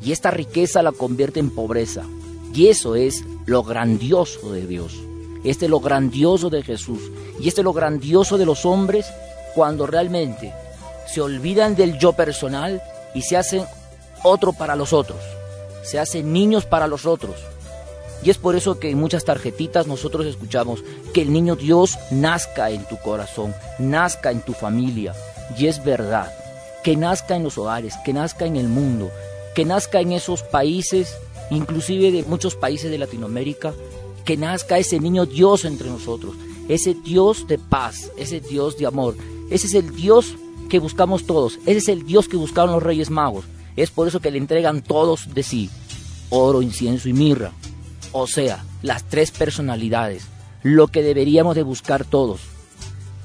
y 0.02 0.12
esta 0.12 0.32
riqueza 0.32 0.84
la 0.84 0.92
convierte 0.92 1.40
en 1.40 1.50
pobreza. 1.50 2.04
Y 2.54 2.68
eso 2.68 2.96
es 2.96 3.24
lo 3.46 3.64
grandioso 3.64 4.52
de 4.52 4.66
Dios. 4.66 4.94
Este 5.46 5.66
es 5.66 5.72
lo 5.72 5.80
grandioso 5.80 6.50
de 6.50 6.64
Jesús. 6.64 7.00
Y 7.40 7.48
este 7.48 7.62
es 7.62 7.66
lo 7.66 7.74
grandioso 7.74 8.38
de 8.38 8.46
los 8.46 8.66
hombres 8.66 9.06
cuando 9.54 9.86
realmente 9.86 10.54
se 11.08 11.22
olvidan 11.22 11.76
del 11.76 11.98
yo 11.98 12.14
personal 12.14 12.82
y 13.14 13.22
se 13.22 13.38
hacen 13.38 13.64
otro 14.24 14.54
para 14.54 14.76
los 14.76 14.92
otros. 14.92 15.20
Se 15.84 16.00
hacen 16.00 16.34
niños 16.34 16.66
para 16.66 16.88
los 16.88 17.06
otros. 17.06 17.36
Y 18.24 18.32
es 18.32 18.38
por 18.40 18.56
eso 18.56 18.80
que 18.80 18.90
en 18.90 18.98
muchas 18.98 19.24
tarjetitas 19.24 19.86
nosotros 19.86 20.26
escuchamos 20.26 20.84
que 21.14 21.22
el 21.22 21.32
niño 21.32 21.56
Dios 21.56 21.98
nazca 22.10 22.72
en 22.72 22.84
tu 22.86 22.98
corazón, 22.98 23.54
nazca 23.78 24.32
en 24.32 24.42
tu 24.42 24.54
familia. 24.54 25.14
Y 25.58 25.68
es 25.68 25.84
verdad, 25.84 26.34
que 26.84 26.96
nazca 26.96 27.36
en 27.36 27.44
los 27.44 27.58
hogares, 27.60 27.94
que 28.04 28.14
nazca 28.14 28.46
en 28.46 28.56
el 28.56 28.68
mundo, 28.68 29.12
que 29.54 29.64
nazca 29.64 30.00
en 30.00 30.12
esos 30.12 30.42
países, 30.42 31.16
inclusive 31.52 32.12
de 32.12 32.24
muchos 32.24 32.56
países 32.56 32.90
de 32.90 32.98
Latinoamérica, 32.98 33.74
que 34.26 34.36
nazca 34.38 34.80
ese 34.80 35.00
niño 35.00 35.26
Dios 35.26 35.64
entre 35.66 35.90
nosotros, 35.90 36.36
ese 36.68 36.96
Dios 36.96 37.48
de 37.48 37.58
paz, 37.58 38.12
ese 38.18 38.42
Dios 38.42 38.78
de 38.78 38.88
amor. 38.88 39.16
Ese 39.50 39.68
es 39.68 39.76
el 39.76 39.96
Dios 39.96 40.36
que 40.68 40.80
buscamos 40.80 41.26
todos, 41.26 41.60
ese 41.66 41.78
es 41.78 41.88
el 41.90 42.06
Dios 42.06 42.28
que 42.28 42.38
buscaron 42.38 42.72
los 42.72 42.84
Reyes 42.84 43.12
Magos. 43.12 43.46
Es 43.76 43.92
por 43.92 44.08
eso 44.08 44.20
que 44.20 44.32
le 44.32 44.40
entregan 44.40 44.82
todos 44.82 45.34
de 45.34 45.44
sí, 45.44 45.70
oro, 46.30 46.62
incienso 46.62 47.08
y 47.08 47.14
mirra. 47.14 47.52
O 48.12 48.28
sea, 48.28 48.64
las 48.82 49.04
tres 49.04 49.32
personalidades, 49.32 50.26
lo 50.64 50.88
que 50.88 51.04
deberíamos 51.04 51.56
de 51.56 51.64
buscar 51.64 52.06
todos, 52.06 52.42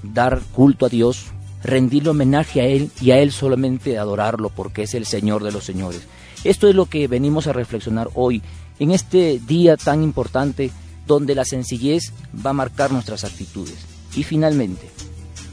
dar 0.02 0.40
culto 0.52 0.86
a 0.86 0.88
Dios, 0.88 1.26
rendirle 1.62 2.10
homenaje 2.10 2.60
a 2.60 2.66
Él 2.66 2.90
y 3.00 3.12
a 3.12 3.18
Él 3.18 3.32
solamente 3.32 3.98
adorarlo 3.98 4.50
porque 4.50 4.82
es 4.82 4.94
el 4.94 5.06
Señor 5.06 5.44
de 5.44 5.52
los 5.52 5.64
señores. 5.64 6.02
Esto 6.44 6.68
es 6.68 6.74
lo 6.74 6.86
que 6.86 7.06
venimos 7.06 7.46
a 7.46 7.52
reflexionar 7.52 8.08
hoy, 8.14 8.42
en 8.78 8.90
este 8.90 9.40
día 9.46 9.76
tan 9.76 10.02
importante 10.02 10.70
donde 11.11 11.35
la 11.35 11.44
sencillez 11.44 12.12
va 12.46 12.51
a 12.51 12.53
marcar 12.53 12.92
nuestras 12.92 13.25
actitudes. 13.25 13.75
Y 14.14 14.23
finalmente, 14.23 14.88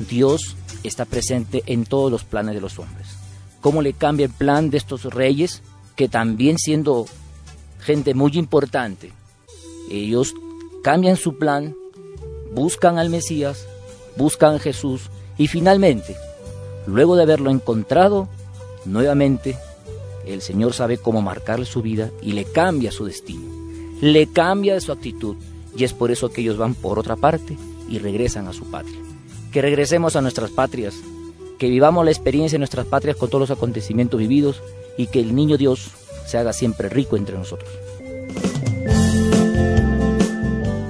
Dios 0.07 0.55
está 0.83 1.05
presente 1.05 1.63
en 1.65 1.83
todos 1.83 2.11
los 2.11 2.23
planes 2.23 2.53
de 2.53 2.61
los 2.61 2.77
hombres. 2.77 3.07
¿Cómo 3.59 3.81
le 3.81 3.93
cambia 3.93 4.27
el 4.27 4.31
plan 4.31 4.69
de 4.69 4.77
estos 4.77 5.05
reyes 5.05 5.63
que 5.95 6.07
también 6.09 6.59
siendo 6.59 7.07
gente 7.79 8.13
muy 8.13 8.33
importante, 8.35 9.11
ellos 9.89 10.35
cambian 10.83 11.17
su 11.17 11.39
plan, 11.39 11.75
buscan 12.53 12.99
al 12.99 13.09
Mesías, 13.09 13.65
buscan 14.15 14.55
a 14.55 14.59
Jesús 14.59 15.09
y 15.39 15.47
finalmente, 15.47 16.15
luego 16.85 17.15
de 17.15 17.23
haberlo 17.23 17.49
encontrado, 17.49 18.29
nuevamente 18.85 19.57
el 20.27 20.43
Señor 20.43 20.73
sabe 20.73 20.99
cómo 20.99 21.23
marcarle 21.23 21.65
su 21.65 21.81
vida 21.81 22.11
y 22.21 22.33
le 22.33 22.45
cambia 22.45 22.91
su 22.91 23.05
destino, 23.05 23.46
le 24.01 24.27
cambia 24.27 24.79
su 24.79 24.91
actitud 24.91 25.35
y 25.75 25.83
es 25.83 25.93
por 25.93 26.11
eso 26.11 26.29
que 26.29 26.41
ellos 26.41 26.57
van 26.57 26.75
por 26.75 26.99
otra 26.99 27.15
parte 27.15 27.57
y 27.89 27.99
regresan 27.99 28.47
a 28.47 28.53
su 28.53 28.65
patria. 28.65 28.99
Que 29.51 29.61
regresemos 29.61 30.15
a 30.15 30.21
nuestras 30.21 30.51
patrias, 30.51 30.95
que 31.57 31.69
vivamos 31.69 32.05
la 32.05 32.11
experiencia 32.11 32.55
de 32.55 32.59
nuestras 32.59 32.85
patrias 32.85 33.15
con 33.15 33.29
todos 33.29 33.49
los 33.49 33.57
acontecimientos 33.57 34.19
vividos 34.19 34.61
y 34.97 35.07
que 35.07 35.19
el 35.19 35.35
niño 35.35 35.57
Dios 35.57 35.91
se 36.25 36.37
haga 36.37 36.53
siempre 36.53 36.89
rico 36.89 37.15
entre 37.15 37.37
nosotros. 37.37 37.69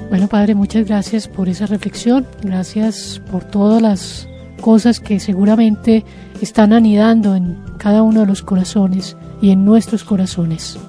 Bueno, 0.09 0.27
Padre, 0.29 0.55
muchas 0.55 0.87
gracias 0.87 1.27
por 1.27 1.47
esa 1.47 1.67
reflexión, 1.67 2.25
gracias 2.41 3.21
por 3.29 3.43
todas 3.43 3.81
las 3.81 4.27
cosas 4.61 4.99
que 4.99 5.19
seguramente 5.19 6.03
están 6.41 6.73
anidando 6.73 7.35
en 7.35 7.57
cada 7.77 8.01
uno 8.01 8.21
de 8.21 8.25
los 8.25 8.41
corazones 8.41 9.15
y 9.41 9.51
en 9.51 9.63
nuestros 9.63 10.03
corazones. 10.03 10.79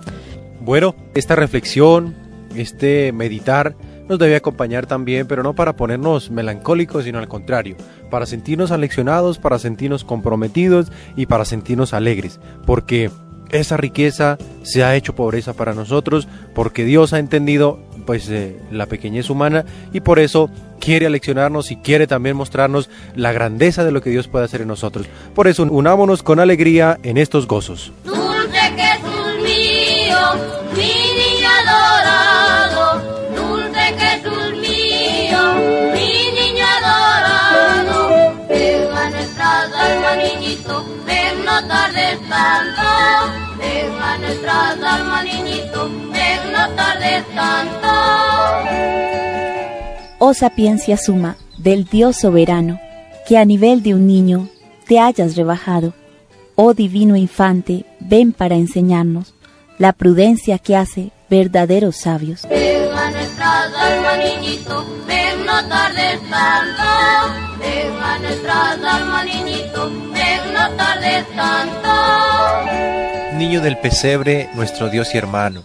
Bueno, 0.68 0.94
esta 1.14 1.34
reflexión, 1.34 2.14
este 2.54 3.10
meditar, 3.12 3.74
nos 4.06 4.18
debe 4.18 4.36
acompañar 4.36 4.84
también, 4.84 5.26
pero 5.26 5.42
no 5.42 5.54
para 5.54 5.76
ponernos 5.76 6.30
melancólicos, 6.30 7.04
sino 7.04 7.18
al 7.18 7.26
contrario, 7.26 7.74
para 8.10 8.26
sentirnos 8.26 8.70
aleccionados, 8.70 9.38
para 9.38 9.58
sentirnos 9.58 10.04
comprometidos 10.04 10.92
y 11.16 11.24
para 11.24 11.46
sentirnos 11.46 11.94
alegres, 11.94 12.38
porque 12.66 13.10
esa 13.48 13.78
riqueza 13.78 14.36
se 14.62 14.84
ha 14.84 14.94
hecho 14.94 15.14
pobreza 15.14 15.54
para 15.54 15.72
nosotros, 15.72 16.28
porque 16.54 16.84
Dios 16.84 17.14
ha 17.14 17.18
entendido 17.18 17.80
pues 18.04 18.28
eh, 18.28 18.60
la 18.70 18.84
pequeñez 18.84 19.30
humana 19.30 19.64
y 19.94 20.00
por 20.00 20.18
eso 20.18 20.50
quiere 20.80 21.06
aleccionarnos 21.06 21.70
y 21.70 21.76
quiere 21.76 22.06
también 22.06 22.36
mostrarnos 22.36 22.90
la 23.16 23.32
grandeza 23.32 23.84
de 23.84 23.92
lo 23.92 24.02
que 24.02 24.10
Dios 24.10 24.28
puede 24.28 24.44
hacer 24.44 24.60
en 24.60 24.68
nosotros. 24.68 25.06
Por 25.34 25.48
eso 25.48 25.62
unámonos 25.62 26.22
con 26.22 26.40
alegría 26.40 26.98
en 27.02 27.16
estos 27.16 27.46
gozos. 27.46 27.92
Oh 50.20 50.34
sapiencia 50.34 50.96
suma 50.96 51.36
del 51.56 51.84
Dios 51.84 52.16
soberano, 52.16 52.78
que 53.26 53.38
a 53.38 53.44
nivel 53.44 53.82
de 53.82 53.94
un 53.94 54.06
niño 54.06 54.48
te 54.86 54.98
hayas 54.98 55.36
rebajado. 55.36 55.94
Oh 56.54 56.74
divino 56.74 57.16
infante, 57.16 57.84
ven 58.00 58.32
para 58.32 58.56
enseñarnos 58.56 59.34
la 59.78 59.92
prudencia 59.92 60.58
que 60.58 60.76
hace 60.76 61.10
verdaderos 61.30 61.96
sabios. 61.96 62.46
Ven 62.48 62.92
a 62.92 63.10
nuestras 63.10 63.74
almas, 63.74 64.18
niñito, 64.18 64.86
ven 65.06 65.46
no 65.46 65.68
tardes 65.68 66.20
tanto. 66.30 66.82
Ven 67.58 68.02
a 68.02 68.18
nuestras 68.18 68.84
almas, 68.84 69.24
niñito, 69.24 69.90
ven 70.12 70.52
no 70.52 70.70
tardes 70.76 71.26
tanto. 71.34 71.88
Niño 73.36 73.60
del 73.60 73.78
pesebre, 73.78 74.50
nuestro 74.54 74.88
Dios 74.88 75.14
y 75.14 75.18
hermano, 75.18 75.62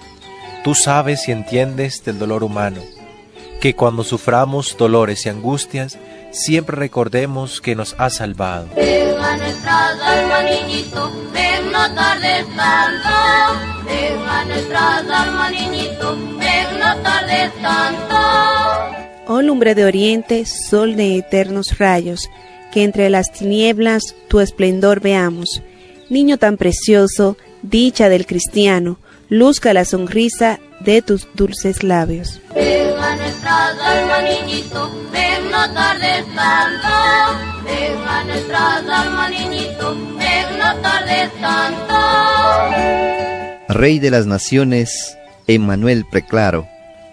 Tú 0.63 0.75
sabes 0.75 1.27
y 1.27 1.33
entiendes 1.33 2.05
del 2.05 2.19
dolor 2.19 2.41
humano, 2.41 2.79
que 3.59 3.75
cuando 3.75 4.05
suframos 4.05 4.77
dolores 4.77 5.25
y 5.25 5.29
angustias, 5.29 5.97
siempre 6.33 6.75
recordemos 6.75 7.61
que 7.61 7.75
nos 7.75 7.95
has 7.97 8.15
salvado. 8.15 8.67
Venga 8.75 9.37
nuestras 9.37 10.01
almas, 10.01 10.43
niñito, 10.43 11.11
ven 11.33 11.71
no 11.71 11.95
tardes 11.95 12.45
tanto. 12.55 13.09
Venga 13.85 14.45
nuestras 14.45 15.09
almas, 15.09 15.51
niñito, 15.51 16.17
ven 16.39 16.79
no 16.79 16.97
tardes 17.01 17.53
tanto. 17.61 18.15
Oh 19.27 19.41
lumbre 19.41 19.73
de 19.73 19.85
oriente, 19.85 20.45
sol 20.45 20.97
de 20.97 21.17
eternos 21.17 21.77
rayos, 21.77 22.29
que 22.73 22.83
entre 22.83 23.09
las 23.09 23.31
tinieblas 23.31 24.15
tu 24.27 24.41
esplendor 24.41 24.99
veamos. 24.99 25.61
Niño 26.09 26.37
tan 26.37 26.57
precioso, 26.57 27.37
dicha 27.61 28.09
del 28.09 28.25
cristiano, 28.25 28.97
luzca 29.29 29.73
la 29.73 29.85
sonrisa 29.85 30.59
de 30.81 31.01
tus 31.01 31.27
dulces 31.35 31.83
labios. 31.83 32.41
Venga 32.53 33.15
nuestras 33.53 33.79
almas, 33.87 34.23
niñito, 34.23 34.91
no 35.51 35.73
tardes 35.73 36.25
tanto. 36.35 36.89
Venga 37.63 38.23
nuestras 38.25 38.89
almas, 38.89 39.29
niñito, 39.29 39.95
no 39.95 40.75
tardes 40.81 41.31
tanto. 41.39 41.93
Rey 43.69 43.99
de 43.99 44.11
las 44.11 44.25
naciones, 44.25 45.17
Emmanuel 45.47 46.05
preclaro, 46.09 46.67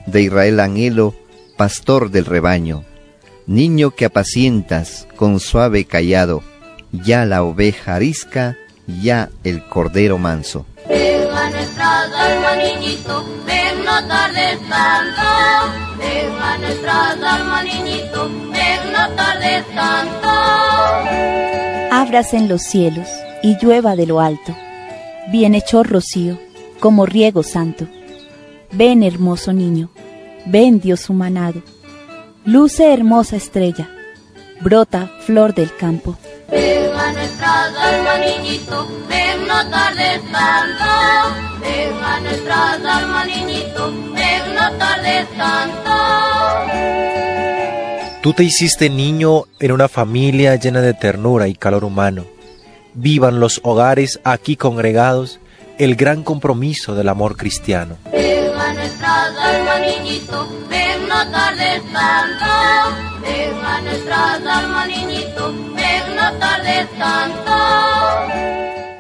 de 0.07 0.23
Israel 0.23 0.61
anhelo, 0.61 1.15
pastor 1.57 2.11
del 2.11 2.25
rebaño, 2.25 2.85
niño 3.47 3.91
que 3.91 4.07
apacientas 4.07 5.07
con 5.17 5.41
suave 5.41 5.85
callado, 5.85 6.43
ya 6.93 7.25
la 7.25 7.43
oveja 7.43 7.97
arisca, 7.97 8.57
ya 9.01 9.29
el 9.45 9.65
cordero 9.65 10.19
manso. 10.19 10.67
Venga 10.89 11.51
nuestras 11.51 12.13
almas, 12.13 12.57
niñito, 12.57 13.25
ven 13.47 13.85
no 13.85 14.07
tardes 14.09 14.59
tanto. 14.69 15.23
Venga 15.99 16.59
nuestras 16.59 17.23
almas, 17.23 17.65
niñito, 17.65 18.31
ven 18.53 18.93
no 18.93 19.09
tardes 19.15 19.65
tanto. 19.75 20.29
Ábrase 21.93 22.37
en 22.37 22.49
los 22.49 22.63
cielos 22.63 23.09
y 23.43 23.57
llueva 23.61 23.97
de 23.97 24.07
lo 24.07 24.21
alto. 24.21 24.57
Bienhechor 25.31 25.89
rocío, 25.89 26.39
como 26.81 27.07
riego 27.07 27.43
santo. 27.43 27.87
Ven, 28.73 29.03
hermoso 29.03 29.53
niño, 29.53 29.91
ven, 30.47 30.81
Dios 30.81 31.11
humanado. 31.11 31.63
Luce 32.45 32.93
hermosa 32.93 33.37
estrella, 33.37 33.89
brota 34.61 35.11
flor 35.21 35.55
del 35.55 35.75
campo. 35.77 36.17
Venga 36.51 37.13
nuestras 37.13 37.77
almas, 37.77 38.21
niñito, 38.21 38.89
ven 39.09 39.47
no 39.47 39.71
tardes 39.71 40.21
tanto. 40.33 40.85
Venga 41.61 42.21
nuestras 42.21 42.85
almas, 42.85 43.27
niñito, 43.27 43.93
ven 44.15 44.55
no 44.55 44.73
tardes 44.79 45.29
tanto. 45.37 45.91
Tú 48.23 48.33
te 48.35 48.45
hiciste 48.45 48.91
niño 48.91 49.45
en 49.59 49.73
una 49.73 49.89
familia 49.89 50.57
llena 50.57 50.81
de 50.83 50.93
ternura 50.93 51.49
y 51.49 51.55
calor 51.55 51.85
humano. 51.85 52.27
Vivan 52.95 53.41
los 53.41 53.61
hogares 53.63 54.21
aquí 54.25 54.57
congregados 54.57 55.41
el 55.79 55.97
gran 55.97 56.23
compromiso 56.23 56.95
del 56.95 57.09
amor 57.09 57.37
cristiano. 57.37 57.97
Venga 58.13 58.75
nuestras 58.75 59.37
almas, 59.39 59.81
niñito, 59.81 60.47
ven 60.69 60.90
no 60.90 60.90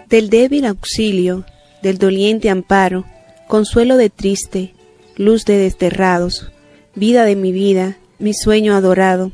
Del 0.09 0.29
débil 0.29 0.67
auxilio, 0.67 1.47
del 1.83 1.97
doliente 1.97 2.51
amparo, 2.51 3.07
consuelo 3.49 3.97
de 3.97 4.11
triste, 4.11 4.75
luz 5.17 5.47
de 5.47 5.57
desterrados, 5.57 6.51
vida 6.95 7.25
de 7.25 7.37
mi 7.37 7.53
vida, 7.53 7.97
mi 8.19 8.35
sueño 8.35 8.75
adorado, 8.75 9.33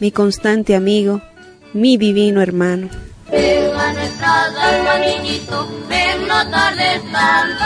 mi 0.00 0.10
constante 0.10 0.74
amigo, 0.74 1.22
mi 1.74 1.96
divino 1.96 2.42
hermano. 2.42 2.88
Venga 3.30 3.92
nuestras 3.92 4.56
almas, 4.56 5.00
niñito, 5.00 5.68
ven 5.88 6.28
no 6.28 6.50
tardes 6.50 7.02
tanto. 7.12 7.64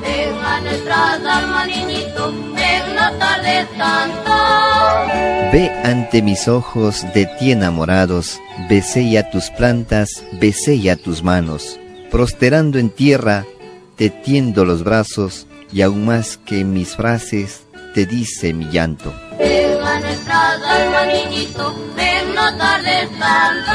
Venga 0.00 0.60
nuestras 0.60 1.24
almas, 1.24 1.66
niñito, 1.66 2.32
ven 2.54 2.94
no 2.94 3.12
tardes 3.18 3.68
tanto. 3.76 4.32
Ve 5.52 5.70
ante 5.84 6.22
mis 6.22 6.46
ojos 6.48 7.04
de 7.14 7.26
ti 7.38 7.52
enamorados, 7.52 8.40
besé 8.68 9.10
ya 9.10 9.30
tus 9.30 9.50
plantas, 9.50 10.24
besé 10.40 10.78
ya 10.78 10.96
tus 10.96 11.22
manos. 11.22 11.80
Prosterando 12.10 12.78
en 12.78 12.90
tierra, 12.90 13.44
te 13.96 14.10
tiendo 14.10 14.64
los 14.64 14.84
brazos, 14.84 15.46
y 15.72 15.82
aún 15.82 16.04
más 16.04 16.36
que 16.36 16.64
mis 16.64 16.94
frases, 16.94 17.62
te 17.96 18.04
dice 18.04 18.52
mi 18.52 18.66
llanto. 18.66 19.10
Venga 19.38 20.00
nuestras 20.00 20.62
almas, 20.62 21.06
niñito, 21.06 21.74
ven 21.96 22.34
no 22.34 22.58
tardes 22.58 23.08
tanto. 23.18 23.72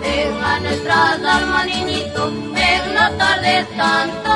Venga 0.00 0.60
nuestras 0.60 1.24
almas, 1.24 1.66
niñito, 1.66 2.30
ven 2.52 2.94
no 2.94 3.10
tardes 3.16 3.66
tanto. 3.74 4.30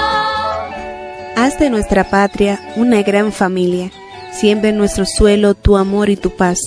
Haz 1.37 1.59
de 1.59 1.69
nuestra 1.69 2.09
patria 2.09 2.59
una 2.77 3.03
gran 3.03 3.33
familia. 3.33 3.91
Siembra 4.33 4.71
en 4.71 4.79
nuestro 4.79 5.05
suelo 5.05 5.53
tu 5.53 5.77
amor 5.77 6.09
y 6.09 6.17
tu 6.17 6.31
paz. 6.31 6.59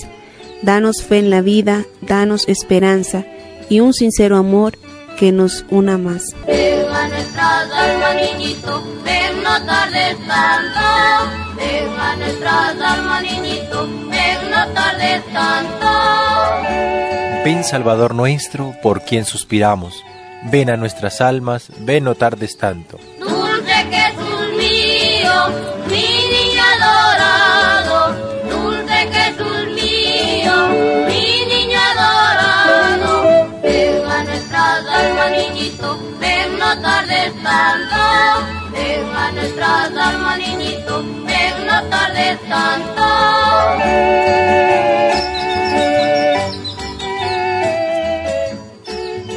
Danos 0.62 1.02
fe 1.02 1.18
en 1.18 1.30
la 1.30 1.40
vida, 1.40 1.84
danos 2.00 2.44
esperanza 2.46 3.24
y 3.68 3.80
un 3.80 3.92
sincero 3.92 4.36
amor 4.36 4.78
que 5.16 5.32
nos 5.32 5.64
una 5.70 5.98
más. 5.98 6.34
Venga 6.46 7.08
nuestras 7.08 7.70
almas, 7.72 8.16
niñito, 8.16 8.82
ven 9.04 9.42
no 9.42 9.66
tardes 9.66 10.16
tanto. 10.26 10.80
Venga 11.56 12.16
nuestras 12.16 12.80
almas, 12.80 13.22
niñito, 13.22 13.88
ven 14.10 14.50
no 14.50 14.66
tardes 14.68 15.24
tanto. 15.32 15.86
Ven 17.44 17.64
Salvador 17.64 18.14
nuestro, 18.14 18.74
por 18.82 19.02
quien 19.02 19.24
suspiramos. 19.24 19.94
Ven 20.50 20.70
a 20.70 20.76
nuestras 20.76 21.20
almas, 21.20 21.70
ven 21.78 22.04
no 22.04 22.14
tardes 22.14 22.56
tanto. 22.58 22.98
Dulce 23.18 23.72
Jesús 23.90 24.56
mío, 24.58 25.75
ven 36.20 36.58
no 36.58 36.80
tardes 36.80 37.32
tanto. 37.42 37.96
Venga 38.72 39.32
nuestras 39.32 39.96
almas, 39.96 40.38
niñito, 40.38 41.04
ven 41.24 41.66
no 41.66 41.82
tardes 41.88 42.38
tanto. 42.48 43.02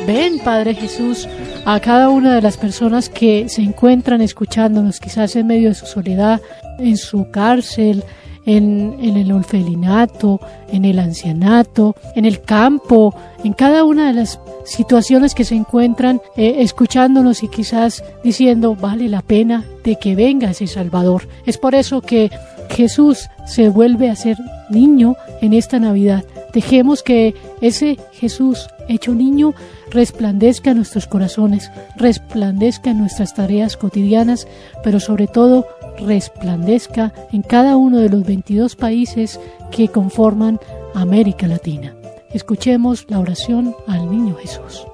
Ven, 0.07 0.39
Padre 0.39 0.73
Jesús, 0.73 1.27
a 1.65 1.79
cada 1.79 2.09
una 2.09 2.33
de 2.33 2.41
las 2.41 2.57
personas 2.57 3.09
que 3.09 3.47
se 3.47 3.61
encuentran 3.61 4.21
escuchándonos, 4.21 4.99
quizás 4.99 5.35
en 5.35 5.45
medio 5.45 5.69
de 5.69 5.75
su 5.75 5.85
soledad, 5.85 6.41
en 6.79 6.97
su 6.97 7.29
cárcel, 7.29 8.03
en, 8.45 8.97
el 8.99 9.31
orfelinato, 9.31 10.39
en 10.71 10.85
el 10.85 10.99
ancianato, 10.99 11.95
en 12.15 12.25
el 12.25 12.41
campo, 12.41 13.13
en 13.43 13.53
cada 13.53 13.83
una 13.83 14.07
de 14.07 14.13
las 14.13 14.39
situaciones 14.65 15.35
que 15.35 15.45
se 15.45 15.55
encuentran 15.55 16.21
eh, 16.35 16.57
escuchándonos 16.59 17.43
y 17.43 17.47
quizás 17.47 18.03
diciendo 18.23 18.75
vale 18.75 19.07
la 19.07 19.21
pena 19.21 19.65
de 19.83 19.97
que 19.97 20.15
venga 20.15 20.51
ese 20.51 20.67
Salvador. 20.67 21.27
Es 21.45 21.57
por 21.57 21.75
eso 21.75 22.01
que 22.01 22.31
Jesús 22.69 23.29
se 23.45 23.69
vuelve 23.69 24.09
a 24.09 24.15
ser 24.15 24.37
niño 24.69 25.15
en 25.41 25.53
esta 25.53 25.79
Navidad. 25.79 26.23
Dejemos 26.53 27.03
que 27.03 27.35
ese 27.61 27.97
Jesús 28.13 28.67
hecho 28.87 29.13
niño 29.13 29.53
resplandezca 29.91 30.71
en 30.71 30.77
nuestros 30.77 31.07
corazones, 31.07 31.71
resplandezca 31.95 32.91
en 32.91 32.99
nuestras 32.99 33.33
tareas 33.33 33.77
cotidianas, 33.77 34.47
pero 34.83 34.99
sobre 34.99 35.27
todo 35.27 35.67
resplandezca 35.99 37.13
en 37.31 37.41
cada 37.41 37.77
uno 37.77 37.99
de 37.99 38.09
los 38.09 38.23
22 38.23 38.75
países 38.75 39.39
que 39.71 39.87
conforman 39.87 40.59
América 40.93 41.47
Latina. 41.47 41.95
Escuchemos 42.33 43.05
la 43.09 43.19
oración 43.19 43.75
al 43.87 44.09
niño 44.09 44.35
Jesús. 44.35 44.85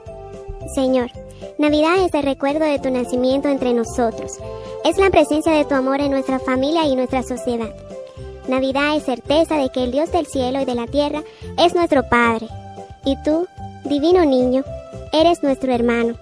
Señor, 0.73 1.11
Navidad 1.57 2.03
es 2.05 2.13
el 2.13 2.23
recuerdo 2.23 2.65
de 2.65 2.79
tu 2.79 2.89
nacimiento 2.89 3.47
entre 3.47 3.73
nosotros. 3.73 4.33
Es 4.83 4.97
la 4.97 5.09
presencia 5.09 5.53
de 5.53 5.65
tu 5.65 5.73
amor 5.75 6.01
en 6.01 6.11
nuestra 6.11 6.39
familia 6.39 6.85
y 6.85 6.95
nuestra 6.95 7.23
sociedad. 7.23 7.73
Navidad 8.47 8.95
es 8.95 9.03
certeza 9.03 9.57
de 9.57 9.69
que 9.69 9.83
el 9.83 9.91
Dios 9.91 10.11
del 10.11 10.27
cielo 10.27 10.61
y 10.61 10.65
de 10.65 10.75
la 10.75 10.85
tierra 10.85 11.23
es 11.57 11.73
nuestro 11.73 12.03
Padre. 12.09 12.47
Y 13.05 13.15
tú, 13.23 13.47
divino 13.85 14.25
niño, 14.25 14.63
eres 15.13 15.43
nuestro 15.43 15.73
hermano. 15.73 16.15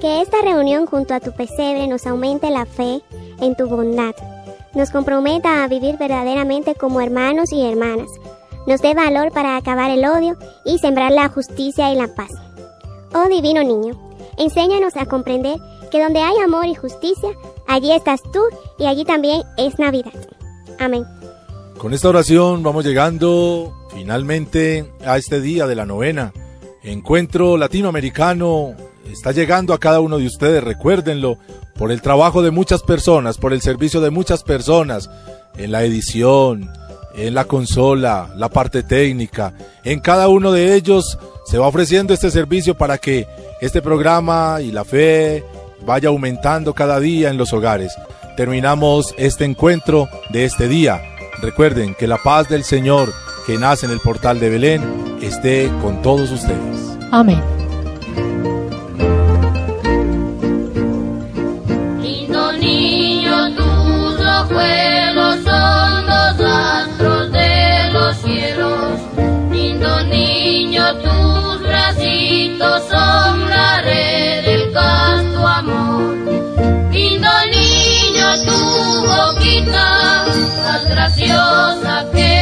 Que 0.00 0.20
esta 0.20 0.42
reunión 0.42 0.86
junto 0.86 1.14
a 1.14 1.20
tu 1.20 1.32
pesebre 1.32 1.86
nos 1.86 2.06
aumente 2.06 2.50
la 2.50 2.66
fe 2.66 3.00
en 3.40 3.54
tu 3.54 3.66
bondad, 3.66 4.14
nos 4.74 4.90
comprometa 4.90 5.64
a 5.64 5.68
vivir 5.68 5.96
verdaderamente 5.98 6.74
como 6.74 7.00
hermanos 7.00 7.52
y 7.52 7.64
hermanas, 7.64 8.08
nos 8.66 8.80
dé 8.80 8.94
valor 8.94 9.32
para 9.32 9.56
acabar 9.56 9.90
el 9.90 10.04
odio 10.04 10.36
y 10.64 10.78
sembrar 10.78 11.12
la 11.12 11.28
justicia 11.28 11.92
y 11.92 11.96
la 11.96 12.14
paz. 12.14 12.30
Oh 13.12 13.28
divino 13.28 13.62
niño, 13.64 13.98
enséñanos 14.36 14.96
a 14.96 15.06
comprender 15.06 15.58
que 15.90 16.02
donde 16.02 16.20
hay 16.20 16.36
amor 16.38 16.66
y 16.66 16.74
justicia, 16.74 17.30
allí 17.66 17.92
estás 17.92 18.20
tú 18.32 18.40
y 18.78 18.86
allí 18.86 19.04
también 19.04 19.42
es 19.56 19.78
Navidad. 19.78 20.12
Amén. 20.78 21.04
Con 21.78 21.94
esta 21.94 22.08
oración 22.08 22.62
vamos 22.62 22.84
llegando 22.84 23.74
finalmente 23.88 24.92
a 25.04 25.16
este 25.16 25.40
día 25.40 25.66
de 25.66 25.74
la 25.74 25.86
novena. 25.86 26.32
Encuentro 26.82 27.56
latinoamericano 27.56 28.74
está 29.12 29.32
llegando 29.32 29.74
a 29.74 29.78
cada 29.78 30.00
uno 30.00 30.18
de 30.18 30.26
ustedes, 30.26 30.62
recuérdenlo, 30.62 31.38
por 31.76 31.92
el 31.92 32.02
trabajo 32.02 32.42
de 32.42 32.50
muchas 32.50 32.82
personas, 32.82 33.38
por 33.38 33.52
el 33.52 33.62
servicio 33.62 34.00
de 34.00 34.10
muchas 34.10 34.42
personas, 34.42 35.10
en 35.56 35.72
la 35.72 35.82
edición, 35.82 36.70
en 37.14 37.34
la 37.34 37.44
consola, 37.44 38.30
la 38.36 38.48
parte 38.48 38.82
técnica, 38.82 39.52
en 39.84 40.00
cada 40.00 40.28
uno 40.28 40.52
de 40.52 40.74
ellos 40.74 41.18
se 41.46 41.58
va 41.58 41.66
ofreciendo 41.66 42.14
este 42.14 42.30
servicio 42.30 42.76
para 42.76 42.98
que 42.98 43.26
este 43.60 43.82
programa 43.82 44.60
y 44.60 44.70
la 44.70 44.84
fe 44.84 45.44
vaya 45.84 46.08
aumentando 46.08 46.74
cada 46.74 47.00
día 47.00 47.30
en 47.30 47.36
los 47.36 47.52
hogares. 47.52 47.92
Terminamos 48.36 49.14
este 49.18 49.44
encuentro 49.44 50.08
de 50.30 50.44
este 50.44 50.68
día. 50.68 51.02
Recuerden 51.42 51.94
que 51.94 52.06
la 52.06 52.18
paz 52.18 52.48
del 52.48 52.64
Señor 52.64 53.12
que 53.46 53.58
nace 53.58 53.86
en 53.86 53.92
el 53.92 54.00
portal 54.00 54.38
de 54.38 54.50
Belén 54.50 55.18
esté 55.20 55.70
con 55.82 56.02
todos 56.02 56.30
ustedes. 56.30 56.98
Amén. 57.10 57.59
Más 81.00 81.16
graciosa 81.16 82.39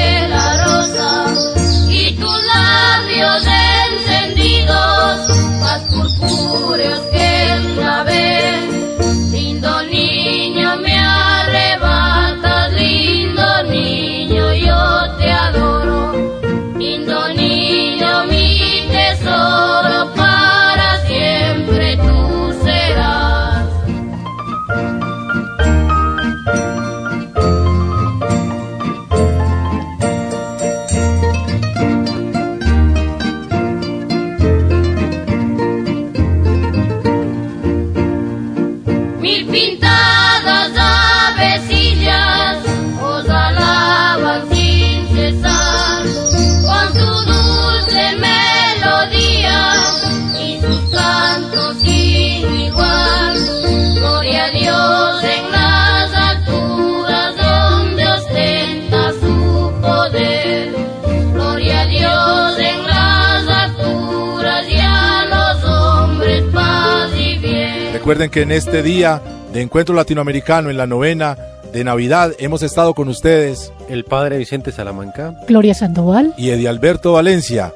Recuerden 68.08 68.30
que 68.30 68.40
en 68.40 68.52
este 68.52 68.82
día 68.82 69.20
de 69.52 69.60
encuentro 69.60 69.94
latinoamericano 69.94 70.70
en 70.70 70.78
la 70.78 70.86
novena 70.86 71.36
de 71.74 71.84
Navidad 71.84 72.32
hemos 72.38 72.62
estado 72.62 72.94
con 72.94 73.08
ustedes 73.08 73.70
El 73.90 74.06
padre 74.06 74.38
Vicente 74.38 74.72
Salamanca. 74.72 75.34
Gloria 75.46 75.74
Sandoval. 75.74 76.32
y 76.38 76.48
Edi 76.48 76.66
Alberto 76.66 77.12
Valencia. 77.12 77.74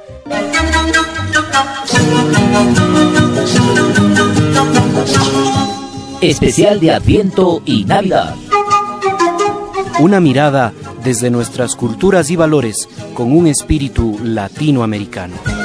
Especial 6.22 6.80
de 6.80 6.92
Adviento 6.92 7.60
y 7.66 7.84
Navidad. 7.84 8.34
Una 10.00 10.18
mirada 10.18 10.72
desde 11.04 11.30
nuestras 11.30 11.76
culturas 11.76 12.30
y 12.30 12.36
valores 12.36 12.88
con 13.12 13.36
un 13.36 13.48
espíritu 13.48 14.18
latinoamericano. 14.24 15.61